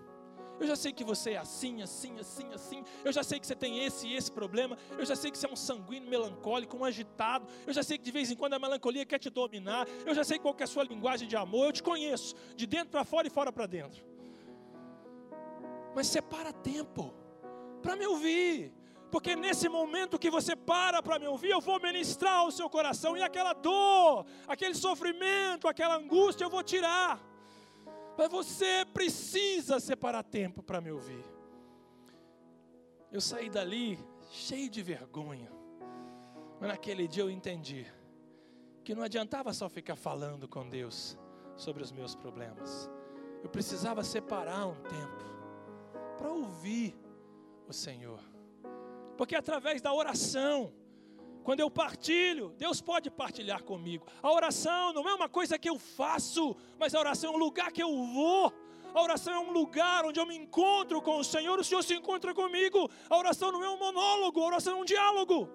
Eu 0.59 0.67
já 0.67 0.75
sei 0.75 0.93
que 0.93 1.03
você 1.03 1.31
é 1.31 1.37
assim, 1.37 1.81
assim, 1.81 2.19
assim, 2.19 2.53
assim. 2.53 2.83
Eu 3.03 3.11
já 3.11 3.23
sei 3.23 3.39
que 3.39 3.47
você 3.47 3.55
tem 3.55 3.83
esse 3.83 4.07
e 4.07 4.15
esse 4.15 4.31
problema. 4.31 4.77
Eu 4.97 5.05
já 5.05 5.15
sei 5.15 5.31
que 5.31 5.37
você 5.37 5.47
é 5.47 5.51
um 5.51 5.55
sanguíneo 5.55 6.09
melancólico, 6.09 6.77
um 6.77 6.85
agitado. 6.85 7.47
Eu 7.65 7.73
já 7.73 7.83
sei 7.83 7.97
que 7.97 8.03
de 8.03 8.11
vez 8.11 8.31
em 8.31 8.35
quando 8.35 8.53
a 8.53 8.59
melancolia 8.59 9.05
quer 9.05 9.19
te 9.19 9.29
dominar. 9.29 9.87
Eu 10.05 10.13
já 10.13 10.23
sei 10.23 10.39
qual 10.39 10.55
é 10.57 10.63
a 10.63 10.67
sua 10.67 10.83
linguagem 10.83 11.27
de 11.27 11.35
amor. 11.35 11.67
Eu 11.67 11.71
te 11.73 11.83
conheço, 11.83 12.35
de 12.55 12.65
dentro 12.65 12.89
para 12.89 13.03
fora 13.03 13.27
e 13.27 13.29
fora 13.29 13.51
para 13.51 13.65
dentro. 13.65 14.05
Mas 15.95 16.07
separa 16.07 16.53
tempo 16.53 17.13
para 17.81 17.95
me 17.95 18.05
ouvir. 18.05 18.73
Porque 19.11 19.35
nesse 19.35 19.69
momento 19.69 20.17
que 20.17 20.31
você 20.31 20.55
para 20.55 21.03
para 21.03 21.19
me 21.19 21.27
ouvir, 21.27 21.51
eu 21.51 21.61
vou 21.61 21.79
ministrar 21.79 22.47
o 22.47 22.51
seu 22.51 22.67
coração 22.67 23.15
e 23.15 23.21
aquela 23.21 23.53
dor, 23.53 24.25
aquele 24.47 24.73
sofrimento, 24.73 25.67
aquela 25.67 25.97
angústia 25.97 26.45
eu 26.45 26.49
vou 26.49 26.63
tirar. 26.63 27.21
Mas 28.17 28.30
você 28.30 28.86
precisa 28.93 29.80
separar 29.80 30.23
tempo 30.23 30.62
para 30.62 30.80
me 30.80 30.91
ouvir. 30.91 31.23
Eu 33.12 33.21
saí 33.21 33.49
dali 33.49 33.99
cheio 34.30 34.69
de 34.69 34.82
vergonha. 34.82 35.52
Mas 36.60 36.69
naquele 36.69 37.08
dia 37.08 37.23
eu 37.23 37.30
entendi 37.30 37.86
que 38.84 38.93
não 38.93 39.04
adiantava 39.04 39.54
só 39.54 39.69
ficar 39.69 39.95
falando 39.95 40.47
com 40.47 40.67
Deus 40.67 41.17
sobre 41.56 41.84
os 41.84 41.91
meus 41.91 42.15
problemas. 42.15 42.89
Eu 43.43 43.49
precisava 43.49 44.04
separar 44.04 44.67
um 44.67 44.76
tempo 44.76 45.23
para 46.17 46.30
ouvir 46.30 46.95
o 47.67 47.73
Senhor. 47.73 48.19
Porque 49.17 49.36
através 49.36 49.82
da 49.82 49.93
oração, 49.93 50.73
quando 51.43 51.60
eu 51.60 51.69
partilho, 51.69 52.53
Deus 52.58 52.82
pode 52.82 53.12
partilhar 53.12 53.63
comigo. 53.63 54.08
A 54.21 54.32
oração 54.32 54.93
não 54.93 55.08
é 55.08 55.13
uma 55.13 55.27
coisa 55.27 55.60
que 55.60 55.69
eu 55.69 55.77
faço, 55.77 56.56
mas 56.79 56.95
a 56.95 56.99
oração 56.99 57.34
é 57.34 57.36
um 57.36 57.39
lugar 57.39 57.71
que 57.71 57.84
eu 57.84 58.06
vou. 58.08 58.51
A 58.93 59.01
oração 59.01 59.34
é 59.34 59.39
um 59.39 59.51
lugar 59.51 60.06
onde 60.06 60.19
eu 60.19 60.25
me 60.25 60.36
encontro 60.36 61.01
com 61.01 61.17
o 61.17 61.23
Senhor, 61.23 61.60
o 61.60 61.63
Senhor 61.63 61.84
se 61.84 61.95
encontra 61.95 62.34
comigo. 62.34 62.89
A 63.10 63.17
oração 63.17 63.51
não 63.51 63.63
é 63.63 63.69
um 63.69 63.77
monólogo, 63.77 64.39
a 64.39 64.45
oração 64.45 64.77
é 64.77 64.82
um 64.82 64.86
diálogo, 64.86 65.49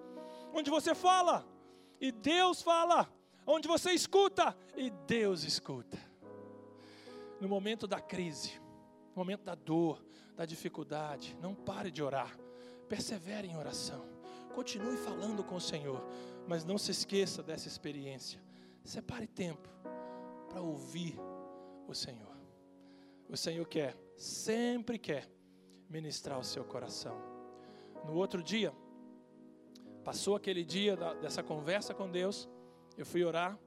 onde 0.53 0.69
você 0.69 0.93
fala 0.93 1.47
e 1.99 2.11
Deus 2.11 2.61
fala, 2.61 3.11
onde 3.47 3.67
você 3.67 3.91
escuta 3.91 4.55
e 4.75 4.89
Deus 4.89 5.43
escuta. 5.43 5.97
No 7.39 7.47
momento 7.47 7.87
da 7.87 8.01
crise, 8.01 8.59
no 9.15 9.15
momento 9.15 9.43
da 9.43 9.55
dor, 9.55 10.03
da 10.35 10.45
dificuldade, 10.45 11.35
não 11.41 11.55
pare 11.55 11.89
de 11.89 12.03
orar, 12.03 12.37
persevere 12.87 13.47
em 13.47 13.57
oração. 13.57 14.18
Continue 14.59 14.97
falando 14.97 15.41
com 15.41 15.55
o 15.55 15.61
Senhor, 15.61 16.03
mas 16.45 16.65
não 16.65 16.77
se 16.77 16.91
esqueça 16.91 17.41
dessa 17.41 17.69
experiência. 17.69 18.41
Separe 18.83 19.25
tempo 19.25 19.69
para 20.49 20.59
ouvir 20.59 21.15
o 21.87 21.93
Senhor. 21.93 22.35
O 23.29 23.37
Senhor 23.37 23.65
quer, 23.65 23.95
sempre 24.17 24.99
quer, 24.99 25.29
ministrar 25.89 26.37
o 26.37 26.43
seu 26.43 26.65
coração. 26.65 27.15
No 28.03 28.15
outro 28.15 28.43
dia, 28.43 28.73
passou 30.03 30.35
aquele 30.35 30.65
dia 30.65 30.97
da, 30.97 31.13
dessa 31.13 31.41
conversa 31.41 31.93
com 31.93 32.11
Deus, 32.11 32.49
eu 32.97 33.05
fui 33.05 33.23
orar 33.23 33.57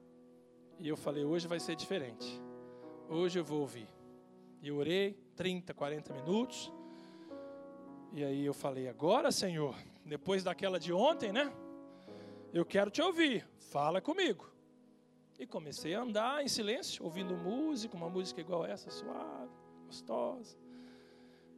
e 0.77 0.87
eu 0.87 0.95
falei: 0.95 1.25
hoje 1.25 1.47
vai 1.47 1.59
ser 1.59 1.75
diferente. 1.75 2.39
Hoje 3.09 3.39
eu 3.39 3.43
vou 3.43 3.61
ouvir. 3.61 3.87
E 4.61 4.67
eu 4.67 4.77
orei 4.77 5.17
30, 5.35 5.73
40 5.73 6.13
minutos. 6.13 6.71
E 8.11 8.23
aí 8.23 8.45
eu 8.45 8.53
falei: 8.53 8.87
agora, 8.87 9.31
Senhor, 9.31 9.75
depois 10.05 10.43
daquela 10.43 10.79
de 10.79 10.91
ontem, 10.91 11.31
né? 11.31 11.51
Eu 12.53 12.65
quero 12.65 12.91
te 12.91 13.01
ouvir, 13.01 13.47
fala 13.71 14.01
comigo. 14.01 14.51
E 15.39 15.47
comecei 15.47 15.95
a 15.95 16.01
andar 16.01 16.43
em 16.43 16.47
silêncio, 16.47 17.03
ouvindo 17.03 17.35
música, 17.35 17.95
uma 17.95 18.09
música 18.09 18.39
igual 18.39 18.65
essa, 18.65 18.91
suave, 18.91 19.51
gostosa. 19.87 20.57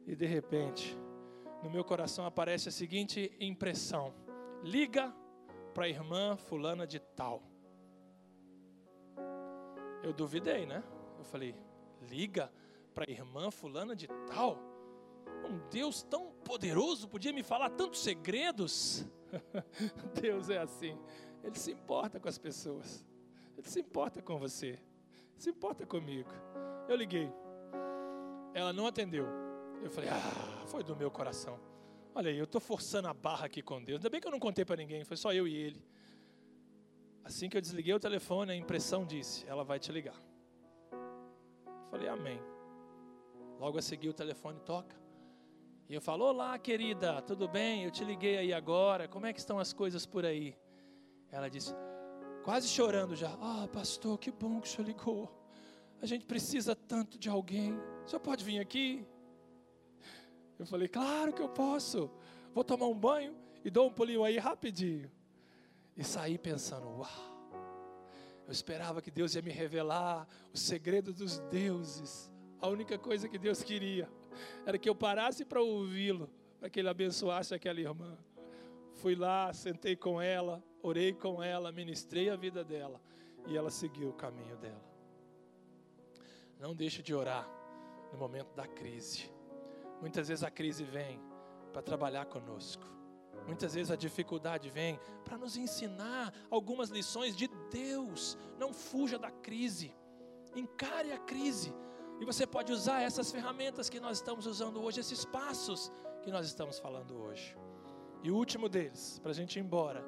E 0.06 0.14
de 0.14 0.26
repente, 0.26 0.96
no 1.62 1.70
meu 1.70 1.84
coração 1.84 2.24
aparece 2.24 2.68
a 2.68 2.72
seguinte 2.72 3.30
impressão: 3.40 4.14
liga 4.62 5.14
para 5.74 5.84
a 5.84 5.88
irmã 5.88 6.36
fulana 6.36 6.86
de 6.86 6.98
tal. 6.98 7.42
Eu 10.02 10.12
duvidei, 10.12 10.64
né? 10.64 10.82
Eu 11.18 11.24
falei: 11.24 11.54
liga 12.08 12.50
para 12.94 13.04
a 13.06 13.10
irmã 13.10 13.50
fulana 13.50 13.94
de 13.94 14.06
tal? 14.26 14.58
Um 15.44 15.58
Deus 15.68 16.02
tão 16.02 16.32
poderoso 16.46 17.08
podia 17.08 17.32
me 17.32 17.42
falar 17.42 17.70
tantos 17.70 18.00
segredos. 18.00 19.04
Deus 20.20 20.48
é 20.48 20.58
assim. 20.58 20.96
Ele 21.42 21.58
se 21.58 21.72
importa 21.72 22.20
com 22.20 22.28
as 22.28 22.38
pessoas. 22.38 23.04
Ele 23.58 23.68
se 23.68 23.80
importa 23.80 24.22
com 24.22 24.38
você. 24.38 24.78
Se 25.36 25.50
importa 25.50 25.84
comigo. 25.84 26.30
Eu 26.88 26.96
liguei. 26.96 27.28
Ela 28.54 28.72
não 28.72 28.86
atendeu. 28.86 29.26
Eu 29.82 29.90
falei: 29.90 30.08
"Ah, 30.08 30.66
foi 30.66 30.84
do 30.84 30.94
meu 30.94 31.10
coração. 31.10 31.58
Olha 32.14 32.30
aí, 32.30 32.38
eu 32.38 32.44
estou 32.44 32.60
forçando 32.60 33.08
a 33.08 33.12
barra 33.12 33.46
aqui 33.46 33.60
com 33.60 33.82
Deus. 33.82 33.98
Ainda 33.98 34.08
bem 34.08 34.20
que 34.20 34.26
eu 34.26 34.32
não 34.32 34.40
contei 34.40 34.64
para 34.64 34.76
ninguém, 34.76 35.04
foi 35.04 35.16
só 35.16 35.34
eu 35.34 35.46
e 35.46 35.54
ele. 35.54 35.84
Assim 37.22 37.48
que 37.48 37.56
eu 37.56 37.60
desliguei 37.60 37.92
o 37.92 38.00
telefone, 38.00 38.52
a 38.52 38.56
impressão 38.56 39.04
disse: 39.04 39.44
ela 39.46 39.64
vai 39.64 39.78
te 39.78 39.90
ligar. 39.90 40.16
Eu 40.92 41.90
falei: 41.90 42.08
Amém. 42.08 42.40
Logo 43.58 43.78
a 43.78 43.82
seguir 43.82 44.08
o 44.08 44.14
telefone 44.14 44.60
toca. 44.60 45.05
E 45.88 45.94
eu 45.94 46.00
falo: 46.00 46.24
Olá, 46.24 46.58
querida, 46.58 47.22
tudo 47.22 47.46
bem? 47.46 47.84
Eu 47.84 47.92
te 47.92 48.02
liguei 48.02 48.36
aí 48.36 48.52
agora, 48.52 49.06
como 49.06 49.24
é 49.24 49.32
que 49.32 49.38
estão 49.38 49.58
as 49.58 49.72
coisas 49.72 50.04
por 50.04 50.26
aí? 50.26 50.56
Ela 51.30 51.48
disse, 51.48 51.72
quase 52.42 52.66
chorando 52.66 53.14
já: 53.14 53.30
Ah, 53.40 53.68
pastor, 53.72 54.18
que 54.18 54.32
bom 54.32 54.60
que 54.60 54.66
o 54.66 54.70
senhor 54.70 54.88
ligou. 54.88 55.30
A 56.02 56.06
gente 56.06 56.26
precisa 56.26 56.74
tanto 56.74 57.16
de 57.16 57.28
alguém. 57.28 57.72
O 58.04 58.08
senhor 58.08 58.20
pode 58.20 58.44
vir 58.44 58.58
aqui? 58.58 59.06
Eu 60.58 60.66
falei: 60.66 60.88
Claro 60.88 61.32
que 61.32 61.40
eu 61.40 61.48
posso. 61.48 62.10
Vou 62.52 62.64
tomar 62.64 62.86
um 62.86 62.98
banho 62.98 63.36
e 63.64 63.70
dou 63.70 63.86
um 63.86 63.92
pulinho 63.92 64.24
aí 64.24 64.38
rapidinho. 64.38 65.08
E 65.96 66.02
saí 66.02 66.36
pensando: 66.36 66.88
Uau. 66.98 67.36
Eu 68.44 68.52
esperava 68.52 69.00
que 69.00 69.10
Deus 69.10 69.36
ia 69.36 69.42
me 69.42 69.52
revelar 69.52 70.26
o 70.52 70.58
segredo 70.58 71.12
dos 71.12 71.38
deuses. 71.38 72.28
A 72.60 72.66
única 72.66 72.98
coisa 72.98 73.28
que 73.28 73.38
Deus 73.38 73.62
queria 73.62 74.08
era 74.64 74.78
que 74.78 74.88
eu 74.88 74.94
parasse 74.94 75.44
para 75.44 75.60
ouvi-lo, 75.60 76.30
para 76.58 76.70
que 76.70 76.80
ele 76.80 76.88
abençoasse 76.88 77.54
aquela 77.54 77.80
irmã. 77.80 78.16
Fui 78.94 79.14
lá, 79.14 79.52
sentei 79.52 79.94
com 79.94 80.20
ela, 80.20 80.62
orei 80.82 81.12
com 81.12 81.42
ela, 81.42 81.70
ministrei 81.70 82.30
a 82.30 82.36
vida 82.36 82.64
dela 82.64 83.00
e 83.46 83.56
ela 83.56 83.70
seguiu 83.70 84.08
o 84.08 84.14
caminho 84.14 84.56
dela. 84.56 84.84
Não 86.58 86.74
deixe 86.74 87.02
de 87.02 87.14
orar 87.14 87.48
no 88.12 88.18
momento 88.18 88.54
da 88.54 88.66
crise. 88.66 89.30
Muitas 90.00 90.28
vezes 90.28 90.42
a 90.42 90.50
crise 90.50 90.84
vem 90.84 91.20
para 91.72 91.82
trabalhar 91.82 92.26
conosco. 92.26 92.84
Muitas 93.46 93.74
vezes 93.74 93.90
a 93.90 93.96
dificuldade 93.96 94.68
vem 94.70 94.98
para 95.24 95.38
nos 95.38 95.56
ensinar 95.56 96.32
algumas 96.50 96.88
lições 96.88 97.36
de 97.36 97.48
Deus. 97.70 98.36
Não 98.58 98.72
fuja 98.72 99.18
da 99.18 99.30
crise. 99.30 99.94
Encare 100.54 101.12
a 101.12 101.18
crise 101.18 101.72
e 102.20 102.24
você 102.24 102.46
pode 102.46 102.72
usar 102.72 103.02
essas 103.02 103.30
ferramentas 103.30 103.88
que 103.88 104.00
nós 104.00 104.18
estamos 104.18 104.46
usando 104.46 104.82
hoje, 104.82 105.00
esses 105.00 105.24
passos 105.24 105.92
que 106.22 106.30
nós 106.30 106.46
estamos 106.46 106.78
falando 106.78 107.16
hoje. 107.16 107.56
E 108.22 108.30
o 108.30 108.36
último 108.36 108.68
deles, 108.68 109.18
para 109.20 109.30
a 109.30 109.34
gente 109.34 109.58
ir 109.58 109.60
embora. 109.60 110.04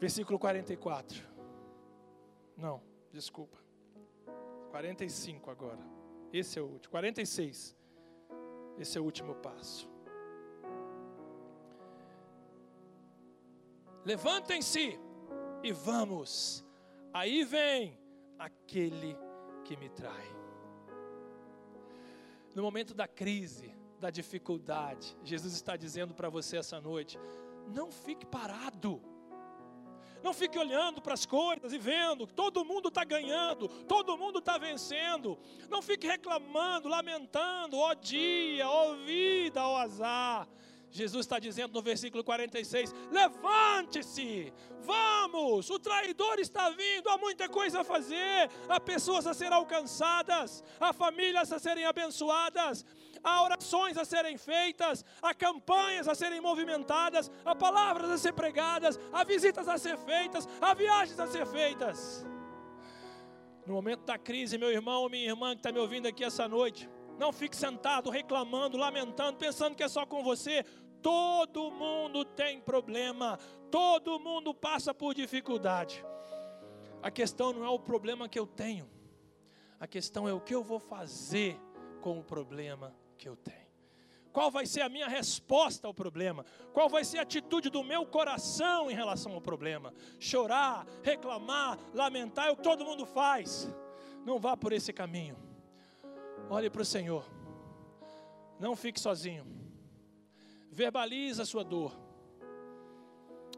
Versículo 0.00 0.38
44. 0.38 1.22
Não, 2.56 2.82
desculpa. 3.12 3.58
45 4.70 5.50
agora. 5.50 5.78
Esse 6.32 6.58
é 6.58 6.62
o 6.62 6.66
último. 6.66 6.90
46. 6.90 7.76
Esse 8.76 8.98
é 8.98 9.00
o 9.00 9.04
último 9.04 9.36
passo. 9.36 9.88
Levantem-se 14.04 14.98
e 15.62 15.72
vamos. 15.72 16.64
Aí 17.12 17.44
vem 17.44 17.98
aquele 18.38 19.16
que 19.64 19.76
me 19.76 19.88
trai. 19.88 20.28
No 22.54 22.62
momento 22.62 22.94
da 22.94 23.08
crise, 23.08 23.74
da 23.98 24.10
dificuldade, 24.10 25.16
Jesus 25.24 25.54
está 25.54 25.76
dizendo 25.76 26.14
para 26.14 26.28
você 26.28 26.58
essa 26.58 26.80
noite: 26.80 27.18
não 27.66 27.90
fique 27.90 28.26
parado. 28.26 29.02
Não 30.22 30.32
fique 30.32 30.58
olhando 30.58 31.02
para 31.02 31.12
as 31.12 31.26
coisas 31.26 31.70
e 31.70 31.78
vendo 31.78 32.26
que 32.26 32.32
todo 32.32 32.64
mundo 32.64 32.88
está 32.88 33.04
ganhando, 33.04 33.68
todo 33.84 34.16
mundo 34.16 34.38
está 34.38 34.56
vencendo. 34.56 35.38
Não 35.68 35.82
fique 35.82 36.06
reclamando, 36.06 36.88
lamentando, 36.88 37.76
ó 37.76 37.92
dia, 37.92 38.66
ó 38.66 38.94
vida, 38.94 39.66
ó 39.66 39.76
azar. 39.76 40.48
Jesus 40.94 41.26
está 41.26 41.40
dizendo 41.40 41.74
no 41.74 41.82
versículo 41.82 42.22
46: 42.22 42.94
levante-se, 43.10 44.52
vamos, 44.80 45.68
o 45.68 45.76
traidor 45.76 46.38
está 46.38 46.70
vindo, 46.70 47.08
há 47.08 47.18
muita 47.18 47.48
coisa 47.48 47.80
a 47.80 47.84
fazer, 47.84 48.48
há 48.68 48.78
pessoas 48.78 49.26
a 49.26 49.34
serem 49.34 49.58
alcançadas, 49.58 50.62
há 50.78 50.92
famílias 50.92 51.50
a 51.50 51.58
serem 51.58 51.84
abençoadas, 51.84 52.86
há 53.24 53.42
orações 53.42 53.98
a 53.98 54.04
serem 54.04 54.38
feitas, 54.38 55.04
há 55.20 55.34
campanhas 55.34 56.06
a 56.06 56.14
serem 56.14 56.40
movimentadas, 56.40 57.28
há 57.44 57.56
palavras 57.56 58.08
a 58.08 58.16
ser 58.16 58.32
pregadas, 58.32 58.96
há 59.12 59.24
visitas 59.24 59.66
a 59.66 59.76
ser 59.76 59.98
feitas, 59.98 60.48
há 60.60 60.74
viagens 60.74 61.18
a 61.18 61.26
ser 61.26 61.44
feitas. 61.44 62.24
No 63.66 63.74
momento 63.74 64.04
da 64.04 64.16
crise, 64.16 64.56
meu 64.56 64.70
irmão 64.70 65.02
ou 65.02 65.10
minha 65.10 65.28
irmã 65.28 65.54
que 65.54 65.56
está 65.56 65.72
me 65.72 65.80
ouvindo 65.80 66.06
aqui 66.06 66.22
essa 66.22 66.46
noite, 66.46 66.88
não 67.18 67.32
fique 67.32 67.56
sentado 67.56 68.10
reclamando, 68.10 68.76
lamentando, 68.76 69.38
pensando 69.38 69.74
que 69.74 69.82
é 69.82 69.88
só 69.88 70.04
com 70.04 70.22
você. 70.22 70.64
Todo 71.04 71.70
mundo 71.70 72.24
tem 72.24 72.58
problema, 72.58 73.38
todo 73.70 74.18
mundo 74.18 74.54
passa 74.54 74.94
por 74.94 75.14
dificuldade. 75.14 76.02
A 77.02 77.10
questão 77.10 77.52
não 77.52 77.62
é 77.62 77.68
o 77.68 77.78
problema 77.78 78.26
que 78.26 78.38
eu 78.38 78.46
tenho, 78.46 78.88
a 79.78 79.86
questão 79.86 80.26
é 80.26 80.32
o 80.32 80.40
que 80.40 80.54
eu 80.54 80.64
vou 80.64 80.80
fazer 80.80 81.60
com 82.00 82.18
o 82.18 82.24
problema 82.24 82.96
que 83.18 83.28
eu 83.28 83.36
tenho. 83.36 83.68
Qual 84.32 84.50
vai 84.50 84.64
ser 84.64 84.80
a 84.80 84.88
minha 84.88 85.06
resposta 85.06 85.86
ao 85.86 85.92
problema? 85.92 86.42
Qual 86.72 86.88
vai 86.88 87.04
ser 87.04 87.18
a 87.18 87.22
atitude 87.22 87.68
do 87.68 87.84
meu 87.84 88.06
coração 88.06 88.90
em 88.90 88.94
relação 88.94 89.34
ao 89.34 89.42
problema? 89.42 89.92
Chorar, 90.18 90.86
reclamar, 91.02 91.78
lamentar 91.92 92.46
é 92.46 92.50
o 92.50 92.56
que 92.56 92.62
todo 92.62 92.82
mundo 92.82 93.04
faz. 93.04 93.70
Não 94.24 94.38
vá 94.38 94.56
por 94.56 94.72
esse 94.72 94.90
caminho. 94.90 95.36
Olhe 96.48 96.70
para 96.70 96.80
o 96.80 96.84
Senhor. 96.84 97.30
Não 98.58 98.74
fique 98.74 98.98
sozinho 98.98 99.63
verbaliza 100.74 101.44
a 101.44 101.46
sua 101.46 101.64
dor. 101.64 101.92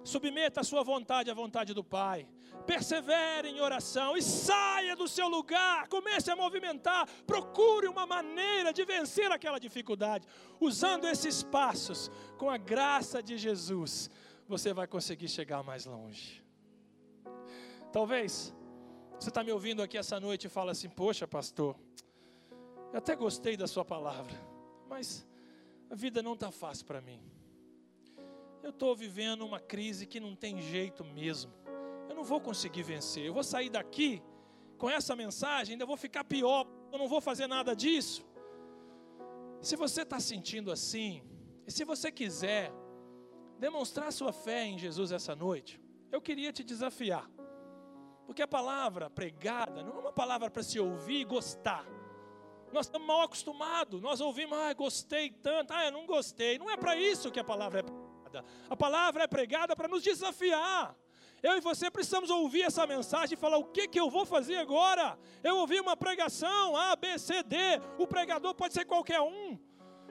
Submeta 0.04 0.60
a 0.60 0.64
sua 0.64 0.84
vontade 0.84 1.30
à 1.30 1.34
vontade 1.34 1.74
do 1.74 1.82
Pai. 1.82 2.28
Persevere 2.64 3.48
em 3.48 3.60
oração 3.60 4.16
e 4.16 4.22
saia 4.22 4.94
do 4.94 5.08
seu 5.08 5.28
lugar. 5.28 5.88
Comece 5.88 6.30
a 6.30 6.36
movimentar. 6.36 7.08
Procure 7.26 7.88
uma 7.88 8.06
maneira 8.06 8.72
de 8.72 8.84
vencer 8.84 9.32
aquela 9.32 9.58
dificuldade. 9.58 10.26
Usando 10.60 11.08
esses 11.08 11.42
passos, 11.42 12.10
com 12.38 12.48
a 12.48 12.56
graça 12.56 13.20
de 13.22 13.36
Jesus, 13.36 14.08
você 14.46 14.72
vai 14.72 14.86
conseguir 14.86 15.28
chegar 15.28 15.62
mais 15.64 15.86
longe. 15.86 16.44
Talvez 17.92 18.54
você 19.18 19.30
está 19.30 19.42
me 19.42 19.50
ouvindo 19.50 19.82
aqui 19.82 19.96
essa 19.96 20.20
noite 20.20 20.46
e 20.46 20.50
fala 20.50 20.72
assim: 20.72 20.88
Poxa, 20.88 21.26
pastor, 21.26 21.74
eu 22.92 22.98
até 22.98 23.16
gostei 23.16 23.56
da 23.56 23.66
sua 23.66 23.84
palavra, 23.84 24.36
mas 24.88 25.26
a 25.90 25.94
vida 25.94 26.22
não 26.22 26.34
está 26.34 26.50
fácil 26.50 26.86
para 26.86 27.00
mim. 27.00 27.20
Eu 28.62 28.70
estou 28.70 28.94
vivendo 28.96 29.46
uma 29.46 29.60
crise 29.60 30.06
que 30.06 30.18
não 30.18 30.34
tem 30.34 30.60
jeito 30.60 31.04
mesmo. 31.04 31.52
Eu 32.08 32.14
não 32.14 32.24
vou 32.24 32.40
conseguir 32.40 32.82
vencer. 32.82 33.24
Eu 33.24 33.34
vou 33.34 33.44
sair 33.44 33.70
daqui 33.70 34.22
com 34.76 34.90
essa 34.90 35.14
mensagem, 35.14 35.74
ainda 35.74 35.86
vou 35.86 35.96
ficar 35.96 36.24
pior. 36.24 36.66
Eu 36.92 36.98
não 36.98 37.08
vou 37.08 37.20
fazer 37.20 37.46
nada 37.46 37.74
disso. 37.74 38.26
Se 39.60 39.76
você 39.76 40.02
está 40.02 40.18
sentindo 40.20 40.70
assim, 40.70 41.22
e 41.66 41.70
se 41.70 41.84
você 41.84 42.10
quiser 42.10 42.72
demonstrar 43.58 44.12
sua 44.12 44.32
fé 44.32 44.64
em 44.64 44.78
Jesus 44.78 45.12
essa 45.12 45.34
noite, 45.34 45.80
eu 46.12 46.20
queria 46.20 46.52
te 46.52 46.62
desafiar. 46.62 47.30
Porque 48.26 48.42
a 48.42 48.48
palavra 48.48 49.08
pregada 49.08 49.82
não 49.82 49.96
é 49.96 49.98
uma 50.00 50.12
palavra 50.12 50.50
para 50.50 50.62
se 50.62 50.78
ouvir 50.78 51.20
e 51.20 51.24
gostar. 51.24 51.86
Nós 52.76 52.84
estamos 52.84 53.08
mal 53.08 53.22
acostumados, 53.22 54.02
nós 54.02 54.20
ouvimos, 54.20 54.58
ah, 54.58 54.70
gostei 54.74 55.30
tanto, 55.30 55.72
ah, 55.72 55.86
eu 55.86 55.92
não 55.92 56.04
gostei. 56.04 56.58
Não 56.58 56.68
é 56.68 56.76
para 56.76 56.94
isso 56.94 57.30
que 57.30 57.40
a 57.40 57.44
palavra 57.44 57.80
é 57.80 57.82
pregada. 57.82 58.44
A 58.68 58.76
palavra 58.76 59.24
é 59.24 59.26
pregada 59.26 59.74
para 59.74 59.88
nos 59.88 60.02
desafiar. 60.02 60.94
Eu 61.42 61.56
e 61.56 61.60
você 61.60 61.90
precisamos 61.90 62.28
ouvir 62.28 62.64
essa 62.64 62.86
mensagem 62.86 63.32
e 63.32 63.40
falar: 63.40 63.56
o 63.56 63.64
que, 63.64 63.88
que 63.88 63.98
eu 63.98 64.10
vou 64.10 64.26
fazer 64.26 64.56
agora? 64.56 65.18
Eu 65.42 65.56
ouvi 65.56 65.80
uma 65.80 65.96
pregação, 65.96 66.76
A, 66.76 66.94
B, 66.94 67.18
C, 67.18 67.42
D. 67.42 67.56
O 67.96 68.06
pregador 68.06 68.54
pode 68.54 68.74
ser 68.74 68.84
qualquer 68.84 69.22
um. 69.22 69.58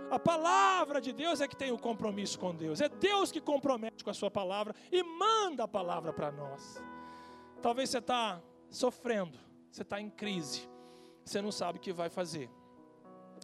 A 0.09 0.18
palavra 0.18 0.99
de 0.99 1.13
Deus 1.13 1.41
é 1.41 1.47
que 1.47 1.55
tem 1.55 1.72
o 1.72 1.78
compromisso 1.78 2.39
com 2.39 2.55
Deus. 2.55 2.82
É 2.82 2.89
Deus 2.89 3.32
que 3.32 3.39
compromete 3.39 4.03
com 4.03 4.09
a 4.09 4.13
sua 4.13 4.32
palavra 4.32 4.74
e 4.91 5.03
manda 5.03 5.66
a 5.66 5.68
palavra 5.68 6.11
para 6.11 6.32
nós. 6.32 6.84
Talvez 7.61 7.91
você 7.91 7.99
está 7.99 8.41
sofrendo, 8.72 9.38
você 9.70 9.84
está 9.84 10.01
em 10.01 10.09
crise, 10.09 10.68
você 11.26 11.41
não 11.41 11.51
sabe 11.51 11.80
o 11.80 11.82
que 11.82 11.91
vai 11.91 12.09
fazer. 12.09 12.49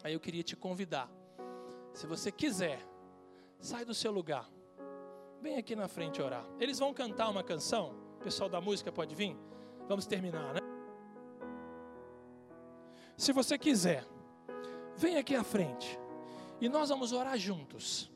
Aí 0.04 0.14
eu 0.14 0.20
queria 0.20 0.44
te 0.44 0.56
convidar, 0.56 1.12
se 1.94 2.08
você 2.08 2.32
quiser, 2.32 2.80
sai 3.60 3.84
do 3.84 3.94
seu 3.94 4.12
lugar 4.12 4.50
Vem 5.42 5.58
aqui 5.58 5.76
na 5.76 5.88
frente 5.88 6.22
orar. 6.22 6.46
Eles 6.60 6.78
vão 6.78 6.94
cantar 6.94 7.28
uma 7.30 7.44
canção. 7.44 7.96
O 8.20 8.24
pessoal 8.24 8.48
da 8.48 8.62
música 8.62 8.92
pode 8.92 9.16
vir? 9.16 9.36
Vamos 9.88 10.06
terminar, 10.06 10.54
né? 10.54 10.60
Se 13.18 13.34
você 13.34 13.58
quiser, 13.58 14.06
vem 14.96 15.18
aqui 15.18 15.36
à 15.36 15.44
frente. 15.44 16.00
E 16.60 16.70
nós 16.70 16.90
vamos 16.90 17.12
orar 17.12 17.38
juntos. 17.40 18.12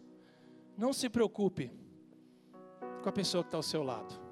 Não 0.78 0.94
se 0.94 1.10
preocupe 1.10 1.72
com 3.02 3.10
a 3.10 3.12
pessoa 3.12 3.44
que 3.44 3.48
está 3.48 3.58
ao 3.58 3.64
seu 3.64 3.82
lado. 3.82 4.25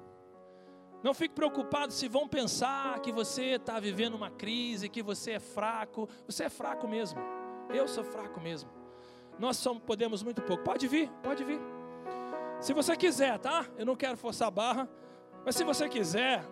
Não 1.04 1.12
fique 1.12 1.34
preocupado 1.34 1.92
se 1.92 2.08
vão 2.08 2.26
pensar 2.26 2.98
que 3.00 3.12
você 3.12 3.56
está 3.56 3.78
vivendo 3.78 4.14
uma 4.14 4.30
crise, 4.30 4.88
que 4.88 5.02
você 5.02 5.32
é 5.32 5.38
fraco. 5.38 6.08
Você 6.26 6.44
é 6.44 6.48
fraco 6.48 6.88
mesmo. 6.88 7.20
Eu 7.68 7.86
sou 7.86 8.02
fraco 8.02 8.40
mesmo. 8.40 8.70
Nós 9.38 9.58
somos, 9.58 9.82
podemos 9.82 10.22
muito 10.22 10.40
pouco. 10.40 10.64
Pode 10.64 10.88
vir, 10.88 11.10
pode 11.22 11.44
vir. 11.44 11.60
Se 12.58 12.72
você 12.72 12.96
quiser, 12.96 13.38
tá? 13.38 13.66
Eu 13.76 13.84
não 13.84 13.94
quero 13.94 14.16
forçar 14.16 14.48
a 14.48 14.50
barra, 14.50 14.88
mas 15.44 15.54
se 15.54 15.62
você 15.62 15.86
quiser, 15.90 16.42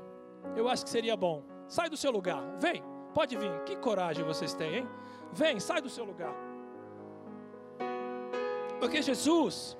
eu 0.55 0.69
acho 0.69 0.85
que 0.85 0.91
seria 0.91 1.17
bom. 1.17 1.43
Sai 1.67 1.89
do 1.89 1.97
seu 1.97 2.11
lugar, 2.11 2.43
vem, 2.59 2.85
pode 3.15 3.35
vir. 3.39 3.63
Que 3.65 3.75
coragem 3.77 4.23
vocês 4.23 4.53
têm, 4.53 4.75
hein? 4.81 4.89
Vem, 5.33 5.59
sai 5.61 5.81
do 5.81 5.89
seu 5.89 6.05
lugar. 6.05 6.35
Porque 8.79 9.01
Jesus, 9.01 9.79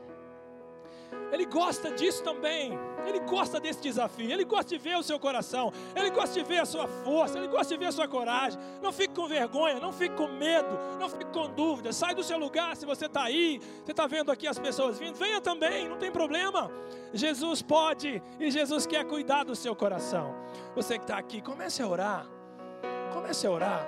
ele 1.33 1.47
gosta 1.47 1.91
disso 1.91 2.23
também. 2.23 2.79
Ele 3.07 3.19
gosta 3.21 3.59
desse 3.59 3.81
desafio. 3.81 4.31
Ele 4.31 4.45
gosta 4.45 4.67
de 4.67 4.79
ver 4.79 4.97
o 4.97 5.03
seu 5.03 5.19
coração. 5.19 5.73
Ele 5.97 6.11
gosta 6.11 6.39
de 6.39 6.47
ver 6.47 6.59
a 6.59 6.67
sua 6.67 6.87
força. 6.87 7.39
Ele 7.39 7.49
gosta 7.49 7.73
de 7.73 7.81
ver 7.81 7.87
a 7.87 7.93
sua 7.93 8.07
coragem. 8.07 8.61
Não 8.83 8.93
fique 8.93 9.15
com 9.15 9.27
vergonha. 9.27 9.81
Não 9.81 9.95
fique 9.95 10.15
com 10.15 10.29
medo. 10.29 10.79
Não 11.01 11.09
fique 11.09 11.33
com 11.33 11.49
dúvida. 11.49 11.91
Sai 11.91 12.15
do 12.15 12.23
seu 12.23 12.39
lugar. 12.39 12.77
Se 12.77 12.85
você 12.85 13.07
está 13.07 13.23
aí, 13.25 13.59
você 13.83 13.93
está 13.93 14.07
vendo 14.07 14.31
aqui 14.31 14.47
as 14.47 14.59
pessoas 14.59 14.99
vindo, 14.99 15.15
venha 15.17 15.41
também. 15.41 15.89
Não 15.89 15.97
tem 15.97 16.13
problema. 16.13 16.71
Jesus 17.15 17.63
pode 17.63 18.23
e 18.39 18.51
Jesus 18.51 18.85
quer 18.85 19.07
cuidar 19.07 19.45
do 19.45 19.57
seu 19.57 19.75
coração. 19.75 20.35
Você 20.75 20.99
que 20.99 21.05
está 21.05 21.17
aqui, 21.17 21.41
comece 21.41 21.83
a 21.83 21.89
orar. 21.89 22.27
Comece 23.15 23.47
a 23.47 23.51
orar. 23.51 23.87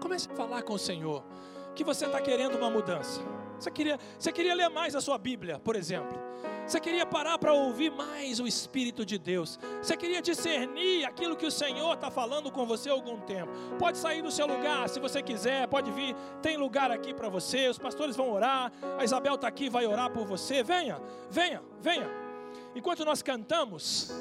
Comece 0.00 0.28
a 0.28 0.34
falar 0.34 0.62
com 0.62 0.74
o 0.74 0.78
Senhor 0.78 1.22
que 1.76 1.84
você 1.84 2.06
está 2.06 2.20
querendo 2.20 2.56
uma 2.56 2.68
mudança. 2.68 3.20
Você 3.60 3.70
queria, 3.70 3.98
você 4.18 4.32
queria 4.32 4.54
ler 4.54 4.70
mais 4.70 4.96
a 4.96 5.00
sua 5.00 5.18
Bíblia, 5.18 5.58
por 5.58 5.76
exemplo. 5.76 6.18
Você 6.66 6.80
queria 6.80 7.04
parar 7.04 7.36
para 7.36 7.52
ouvir 7.52 7.90
mais 7.90 8.38
o 8.38 8.46
Espírito 8.46 9.04
de 9.04 9.18
Deus. 9.18 9.58
Você 9.82 9.96
queria 9.96 10.22
discernir 10.22 11.04
aquilo 11.04 11.36
que 11.36 11.44
o 11.44 11.50
Senhor 11.50 11.94
está 11.94 12.10
falando 12.10 12.50
com 12.50 12.64
você 12.64 12.88
há 12.88 12.92
algum 12.92 13.18
tempo. 13.20 13.50
Pode 13.78 13.98
sair 13.98 14.22
do 14.22 14.30
seu 14.30 14.46
lugar 14.46 14.88
se 14.88 15.00
você 15.00 15.20
quiser, 15.20 15.66
pode 15.68 15.90
vir. 15.90 16.14
Tem 16.40 16.56
lugar 16.56 16.90
aqui 16.90 17.12
para 17.12 17.28
você. 17.28 17.68
Os 17.68 17.78
pastores 17.78 18.16
vão 18.16 18.30
orar. 18.30 18.72
A 18.98 19.04
Isabel 19.04 19.34
está 19.34 19.48
aqui, 19.48 19.68
vai 19.68 19.84
orar 19.84 20.10
por 20.10 20.24
você. 20.24 20.62
Venha, 20.62 21.00
venha, 21.28 21.60
venha. 21.82 22.08
Enquanto 22.74 23.04
nós 23.04 23.20
cantamos, 23.20 24.12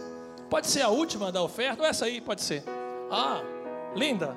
pode 0.50 0.68
ser 0.68 0.82
a 0.82 0.90
última 0.90 1.32
da 1.32 1.42
oferta, 1.44 1.84
ou 1.84 1.88
essa 1.88 2.06
aí 2.06 2.20
pode 2.20 2.42
ser. 2.42 2.64
Ah, 3.12 3.42
linda. 3.96 4.36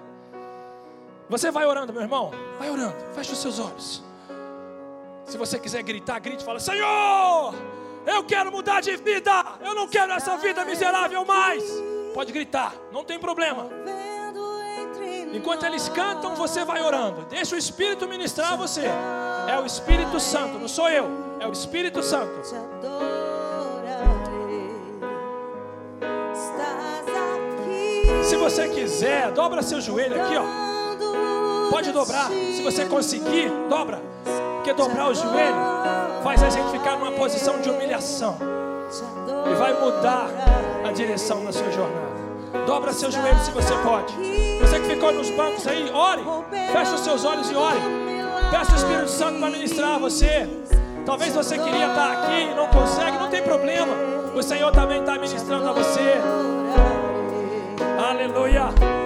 Você 1.30 1.50
vai 1.50 1.64
orando, 1.64 1.92
meu 1.92 2.02
irmão. 2.02 2.30
Vai 2.58 2.70
orando. 2.70 2.94
Feche 3.14 3.32
os 3.32 3.38
seus 3.38 3.58
olhos. 3.58 4.11
Se 5.32 5.38
você 5.38 5.58
quiser 5.58 5.82
gritar, 5.82 6.18
grite 6.20 6.42
e 6.42 6.44
fala: 6.44 6.60
Senhor! 6.60 7.54
Eu 8.06 8.22
quero 8.22 8.52
mudar 8.52 8.82
de 8.82 8.94
vida. 8.96 9.32
Eu 9.62 9.74
não 9.74 9.88
quero 9.88 10.12
essa 10.12 10.36
vida 10.36 10.62
miserável 10.62 11.24
mais. 11.24 11.64
Pode 12.12 12.30
gritar, 12.30 12.74
não 12.92 13.02
tem 13.02 13.18
problema. 13.18 13.66
Enquanto 15.32 15.64
eles 15.64 15.88
cantam, 15.88 16.34
você 16.34 16.66
vai 16.66 16.82
orando. 16.82 17.24
Deixa 17.30 17.54
o 17.54 17.58
Espírito 17.58 18.06
ministrar 18.06 18.58
você. 18.58 18.82
É 19.48 19.58
o 19.58 19.64
Espírito 19.64 20.20
Santo, 20.20 20.58
não 20.58 20.68
sou 20.68 20.90
eu. 20.90 21.08
É 21.40 21.48
o 21.48 21.52
Espírito 21.52 22.02
Santo. 22.02 22.46
Se 28.22 28.36
você 28.36 28.68
quiser, 28.68 29.32
dobra 29.32 29.62
seu 29.62 29.80
joelho 29.80 30.22
aqui, 30.22 30.36
ó. 30.36 31.70
Pode 31.70 31.90
dobrar. 31.90 32.28
Se 32.28 32.60
você 32.60 32.84
conseguir, 32.84 33.50
dobra. 33.70 34.12
Porque 34.62 34.74
dobrar 34.74 35.08
o 35.08 35.14
joelho 35.14 35.56
faz 36.22 36.40
a 36.40 36.48
gente 36.48 36.70
ficar 36.70 36.96
numa 36.96 37.10
posição 37.10 37.60
de 37.60 37.68
humilhação 37.68 38.38
e 39.50 39.54
vai 39.56 39.72
mudar 39.72 40.28
a 40.88 40.92
direção 40.92 41.44
da 41.44 41.52
sua 41.52 41.68
jornada. 41.72 42.12
Dobra 42.64 42.92
seu 42.92 43.10
joelho 43.10 43.40
se 43.40 43.50
você 43.50 43.74
pode. 43.78 44.14
Você 44.60 44.78
que 44.78 44.86
ficou 44.86 45.10
nos 45.10 45.30
bancos 45.30 45.66
aí, 45.66 45.90
ore. 45.92 46.22
Feche 46.72 46.94
os 46.94 47.00
seus 47.00 47.24
olhos 47.24 47.50
e 47.50 47.56
ore. 47.56 47.80
Peça 48.52 48.70
o 48.70 48.76
Espírito 48.76 49.08
Santo 49.08 49.40
para 49.40 49.50
ministrar 49.50 49.96
a 49.96 49.98
você. 49.98 50.48
Talvez 51.04 51.34
você 51.34 51.58
queria 51.58 51.88
estar 51.88 52.12
aqui 52.12 52.42
e 52.42 52.54
não 52.54 52.68
consegue, 52.68 53.18
não 53.18 53.30
tem 53.30 53.42
problema. 53.42 53.92
O 54.32 54.40
Senhor 54.44 54.70
também 54.70 55.00
está 55.00 55.18
ministrando 55.18 55.68
a 55.68 55.72
você. 55.72 56.20
Aleluia. 57.98 59.01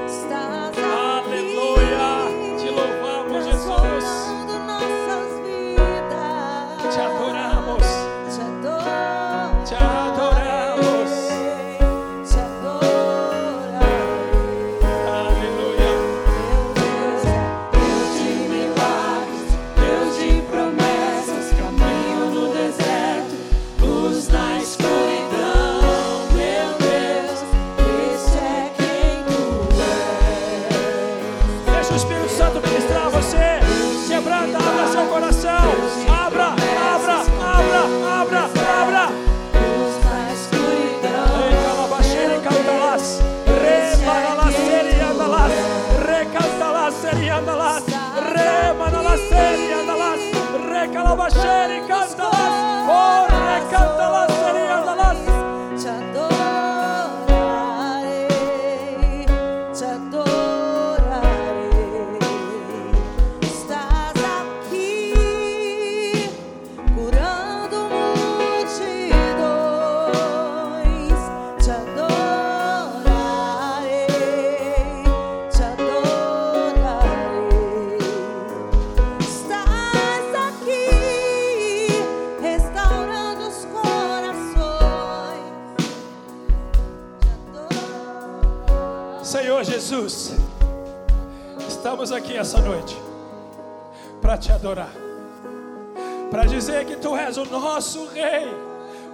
Nosso 97.60 98.06
Rei, 98.06 98.48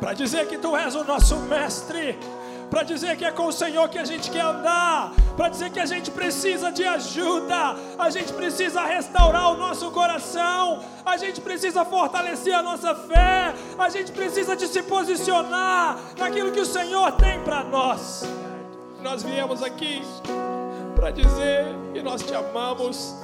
para 0.01 0.13
dizer 0.13 0.47
que 0.47 0.59
tu 0.59 0.77
és 0.77 0.95
o 0.95 1.05
nosso 1.05 1.37
Mestre, 1.37 2.19
para 2.71 2.83
dizer 2.83 3.17
que 3.19 3.25
é 3.25 3.31
com 3.31 3.47
o 3.47 3.53
Senhor 3.53 3.87
que 3.91 3.99
a 3.99 4.05
gente 4.05 4.31
quer 4.31 4.41
andar, 4.41 5.13
para 5.37 5.51
dizer 5.51 5.71
que 5.71 5.79
a 5.79 5.85
gente 5.85 6.11
precisa 6.11 6.73
de 6.73 6.85
ajuda, 6.85 7.77
a 7.99 8.09
gente 8.09 8.33
precisa 8.33 8.83
restaurar 8.83 9.53
o 9.53 9.57
nosso 9.57 9.91
coração, 9.91 10.83
a 11.05 11.19
gente 11.19 11.41
precisa 11.41 11.85
fortalecer 11.85 12.55
a 12.55 12.63
nossa 12.63 12.95
fé, 12.95 13.55
a 13.79 13.89
gente 13.91 14.11
precisa 14.11 14.57
de 14.57 14.67
se 14.67 14.83
posicionar 14.83 15.99
naquilo 16.19 16.51
que 16.51 16.61
o 16.61 16.67
Senhor 16.67 17.13
tem 17.13 17.41
para 17.41 17.63
nós. 17.63 18.25
Nós 19.03 19.23
viemos 19.23 19.63
aqui 19.63 20.03
para 20.95 21.11
dizer 21.11 21.67
que 21.93 22.03
nós 22.03 22.23
te 22.23 22.35
amamos, 22.35 23.15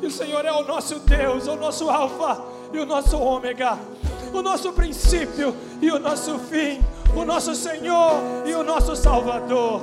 e 0.00 0.06
o 0.06 0.10
Senhor 0.10 0.44
é 0.44 0.52
o 0.52 0.64
nosso 0.64 1.00
Deus, 1.00 1.46
o 1.46 1.56
nosso 1.56 1.90
Alfa 1.90 2.42
e 2.72 2.78
o 2.78 2.86
nosso 2.86 3.18
Ômega, 3.18 3.78
o 4.38 4.42
nosso 4.42 4.72
princípio 4.72 5.54
e 5.80 5.90
o 5.90 5.98
nosso 5.98 6.38
fim 6.38 6.80
o 7.16 7.24
nosso 7.24 7.54
Senhor 7.54 8.20
e 8.44 8.52
o 8.54 8.62
nosso 8.62 8.96
Salvador. 8.96 9.80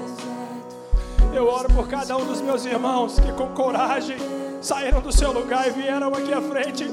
Eu 1.33 1.47
oro 1.47 1.69
por 1.73 1.87
cada 1.87 2.17
um 2.17 2.25
dos 2.25 2.41
meus 2.41 2.65
irmãos 2.65 3.19
que 3.19 3.31
com 3.31 3.47
coragem 3.47 4.17
saíram 4.61 4.99
do 4.99 5.11
seu 5.11 5.31
lugar 5.31 5.67
e 5.67 5.71
vieram 5.71 6.09
aqui 6.09 6.33
à 6.33 6.41
frente, 6.41 6.91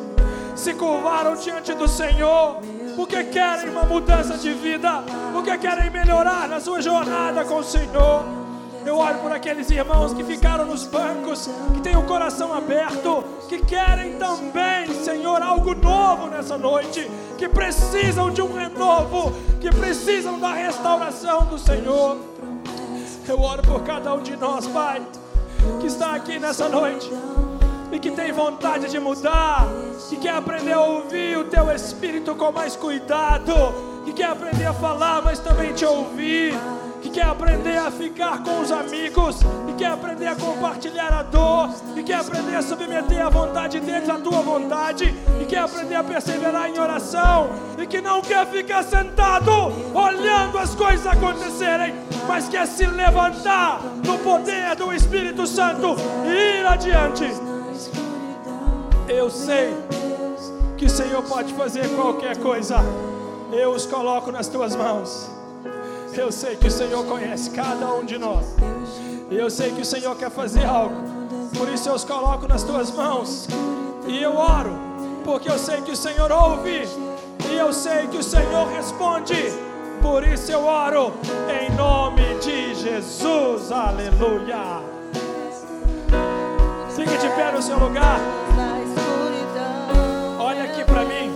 se 0.55 0.75
curvaram 0.75 1.35
diante 1.35 1.75
do 1.75 1.89
Senhor, 1.89 2.61
porque 2.95 3.25
querem 3.25 3.69
uma 3.69 3.83
mudança 3.83 4.39
de 4.39 4.53
vida, 4.53 5.03
porque 5.33 5.59
querem 5.59 5.91
melhorar 5.91 6.49
na 6.49 6.61
sua 6.61 6.81
jornada 6.81 7.45
com 7.45 7.57
o 7.57 7.65
Senhor. 7.65 8.25
Eu 8.85 8.99
oro 8.99 9.19
por 9.19 9.33
aqueles 9.33 9.71
irmãos 9.71 10.13
que 10.15 10.25
ficaram 10.25 10.65
nos 10.65 10.85
bancos, 10.85 11.49
que 11.75 11.81
têm 11.81 11.97
o 11.97 12.05
coração 12.05 12.53
aberto, 12.53 13.25
que 13.49 13.59
querem 13.59 14.15
também, 14.15 14.93
Senhor, 15.03 15.43
algo 15.43 15.75
novo 15.75 16.29
nessa 16.29 16.57
noite, 16.57 17.11
que 17.37 17.49
precisam 17.49 18.31
de 18.31 18.41
um 18.41 18.53
renovo, 18.53 19.33
que 19.61 19.71
precisam 19.71 20.39
da 20.39 20.53
restauração 20.53 21.47
do 21.47 21.59
Senhor. 21.59 22.17
Eu 23.27 23.41
oro 23.41 23.63
por 23.63 23.83
cada 23.83 24.15
um 24.15 24.23
de 24.23 24.37
nós, 24.37 24.67
Pai, 24.67 25.03
que 25.81 25.87
está 25.87 26.15
aqui 26.15 26.39
nessa 26.39 26.69
noite 26.69 27.11
e 27.93 27.99
que 27.99 28.11
tem 28.11 28.33
vontade 28.33 28.89
de 28.89 28.99
mudar, 28.99 29.67
que 30.09 30.17
quer 30.17 30.35
aprender 30.35 30.73
a 30.73 30.81
ouvir 30.81 31.37
o 31.37 31.45
teu 31.45 31.71
espírito 31.71 32.35
com 32.35 32.53
mais 32.53 32.77
cuidado, 32.77 33.55
que 34.05 34.13
quer 34.13 34.31
aprender 34.31 34.67
a 34.67 34.73
falar, 34.73 35.23
mas 35.23 35.39
também 35.39 35.73
te 35.73 35.85
ouvir 35.85 36.55
que 37.01 37.11
quer 37.11 37.27
aprender 37.27 37.79
a 37.79 37.91
ficar 37.91 38.43
com 38.43 38.61
os 38.61 38.71
amigos, 38.73 39.41
e 39.69 39.73
quer 39.75 39.91
aprender 39.93 40.27
a 40.27 40.35
compartilhar 40.35 41.13
a 41.13 41.23
dor, 41.23 41.71
e 41.97 42.03
quer 42.03 42.17
aprender 42.17 42.57
a 42.57 42.63
submeter 42.63 43.25
a 43.25 43.29
vontade 43.29 43.81
deles 43.81 44.09
à 44.09 44.19
tua 44.19 44.41
vontade, 44.43 45.15
e 45.41 45.45
quer 45.45 45.61
aprender 45.61 45.95
a 45.95 46.05
perseverar 46.05 46.69
em 46.69 46.79
oração, 46.79 47.51
e 47.79 47.87
que 47.87 48.01
não 48.01 48.21
quer 48.21 48.47
ficar 48.47 48.83
sentado 48.83 49.51
olhando 49.95 50.59
as 50.59 50.75
coisas 50.75 51.07
acontecerem, 51.07 51.95
mas 52.27 52.49
quer 52.49 52.67
se 52.67 52.87
levantar 52.87 53.81
no 54.05 54.19
poder 54.19 54.75
do 54.77 54.93
Espírito 54.93 55.47
Santo 55.47 55.97
e 56.27 56.61
ir 56.61 56.67
adiante. 56.67 57.25
Eu 59.09 59.31
sei 59.31 59.75
que 60.77 60.85
o 60.85 60.91
Senhor 60.91 61.23
pode 61.23 61.55
fazer 61.55 61.89
qualquer 61.97 62.37
coisa. 62.37 62.77
Eu 63.51 63.71
os 63.71 63.87
coloco 63.87 64.31
nas 64.31 64.49
tuas 64.49 64.77
mãos. 64.77 65.38
Eu 66.19 66.33
sei 66.33 66.57
que 66.57 66.67
o 66.67 66.71
Senhor 66.71 67.07
conhece 67.07 67.49
cada 67.51 67.95
um 67.95 68.05
de 68.05 68.19
nós. 68.19 68.45
E 69.31 69.37
eu 69.37 69.49
sei 69.49 69.71
que 69.71 69.83
o 69.83 69.85
Senhor 69.85 70.17
quer 70.17 70.31
fazer 70.31 70.65
algo. 70.65 70.97
Por 71.57 71.69
isso 71.69 71.89
eu 71.89 71.95
os 71.95 72.05
coloco 72.05 72.49
nas 72.49 72.65
tuas 72.65 72.91
mãos. 72.91 73.47
E 74.05 74.21
eu 74.21 74.37
oro, 74.37 74.77
porque 75.25 75.49
eu 75.49 75.57
sei 75.57 75.81
que 75.81 75.93
o 75.93 75.97
Senhor 75.97 76.33
ouve. 76.33 76.89
E 77.49 77.57
eu 77.57 77.73
sei 77.73 78.09
que 78.09 78.17
o 78.17 78.23
Senhor 78.23 78.67
responde. 78.67 79.37
Por 80.03 80.27
isso 80.27 80.51
eu 80.51 80.65
oro 80.65 81.13
em 81.49 81.71
nome 81.77 82.35
de 82.41 82.75
Jesus. 82.75 83.71
Aleluia. 83.71 84.83
Fique 86.97 87.17
de 87.17 87.29
pé 87.29 87.53
no 87.53 87.63
seu 87.63 87.79
lugar. 87.79 88.19
Olha 90.41 90.65
aqui 90.65 90.85
para 90.85 91.05
mim. 91.05 91.33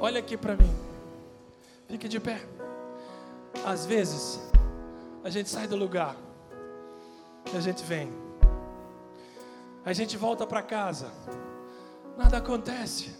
Olha 0.00 0.20
aqui 0.20 0.38
para 0.38 0.56
mim. 0.56 0.74
Fique 1.86 2.08
de 2.08 2.18
pé. 2.18 2.40
Às 3.64 3.86
vezes, 3.86 4.38
a 5.24 5.30
gente 5.30 5.48
sai 5.48 5.66
do 5.66 5.74
lugar 5.74 6.14
e 7.50 7.56
a 7.56 7.60
gente 7.60 7.82
vem. 7.82 8.12
A 9.82 9.92
gente 9.94 10.18
volta 10.18 10.46
para 10.46 10.60
casa, 10.60 11.10
nada 12.14 12.36
acontece. 12.36 13.16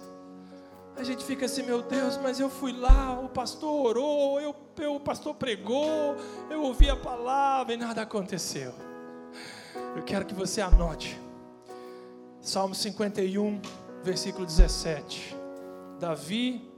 A 0.96 1.02
gente 1.02 1.24
fica 1.24 1.46
assim, 1.46 1.62
meu 1.62 1.80
Deus, 1.80 2.18
mas 2.18 2.38
eu 2.38 2.50
fui 2.50 2.72
lá, 2.72 3.18
o 3.18 3.28
pastor 3.28 3.86
orou, 3.86 4.38
eu, 4.38 4.54
eu, 4.78 4.96
o 4.96 5.00
pastor 5.00 5.34
pregou, 5.34 6.14
eu 6.50 6.62
ouvi 6.62 6.90
a 6.90 6.96
palavra 6.96 7.72
e 7.72 7.76
nada 7.78 8.02
aconteceu. 8.02 8.74
Eu 9.96 10.02
quero 10.02 10.26
que 10.26 10.34
você 10.34 10.60
anote. 10.60 11.18
Salmo 12.42 12.74
51, 12.74 13.62
versículo 14.02 14.44
17. 14.44 15.34
Davi 15.98 16.70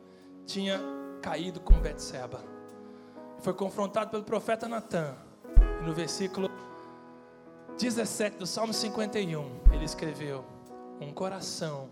tinha 0.46 0.80
caído 1.20 1.58
com 1.58 1.74
Betseba 1.74 2.55
foi 3.40 3.52
confrontado 3.54 4.10
pelo 4.10 4.22
profeta 4.22 4.68
Natan. 4.68 5.14
No 5.84 5.92
versículo 5.92 6.50
17 7.78 8.38
do 8.38 8.46
Salmo 8.46 8.72
51, 8.72 9.60
ele 9.72 9.84
escreveu: 9.84 10.44
Um 11.00 11.12
coração 11.12 11.88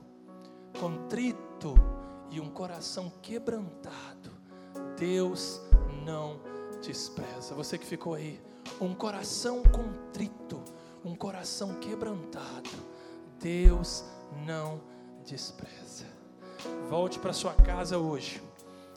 contrito 0.80 1.74
e 2.30 2.40
um 2.40 2.50
coração 2.50 3.12
quebrantado, 3.22 4.30
Deus 4.98 5.60
não 6.04 6.40
despreza. 6.82 7.54
Você 7.54 7.78
que 7.78 7.86
ficou 7.86 8.14
aí, 8.14 8.40
um 8.80 8.94
coração 8.94 9.62
contrito, 9.62 10.62
um 11.04 11.14
coração 11.14 11.74
quebrantado, 11.74 12.70
Deus 13.38 14.04
não 14.46 14.80
despreza. 15.24 16.06
Volte 16.88 17.18
para 17.18 17.32
sua 17.32 17.54
casa 17.54 17.98
hoje 17.98 18.42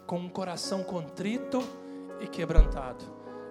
com 0.08 0.20
um 0.20 0.30
coração 0.30 0.84
contrito 0.84 1.62
e 2.20 2.28
quebrantado. 2.28 3.06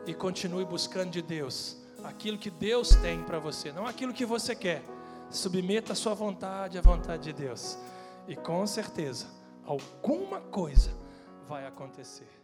E 0.06 0.14
continue 0.14 0.64
buscando 0.64 1.10
de 1.10 1.22
Deus 1.22 1.76
aquilo 2.04 2.38
que 2.38 2.50
Deus 2.50 2.94
tem 2.96 3.22
para 3.22 3.38
você, 3.38 3.72
não 3.72 3.86
aquilo 3.86 4.12
que 4.12 4.24
você 4.24 4.54
quer. 4.54 4.82
Submeta 5.30 5.92
a 5.92 5.96
sua 5.96 6.14
vontade 6.14 6.78
à 6.78 6.80
vontade 6.80 7.24
de 7.24 7.32
Deus. 7.32 7.76
E 8.28 8.36
com 8.36 8.64
certeza, 8.66 9.26
alguma 9.64 10.40
coisa 10.40 10.90
vai 11.48 11.66
acontecer. 11.66 12.36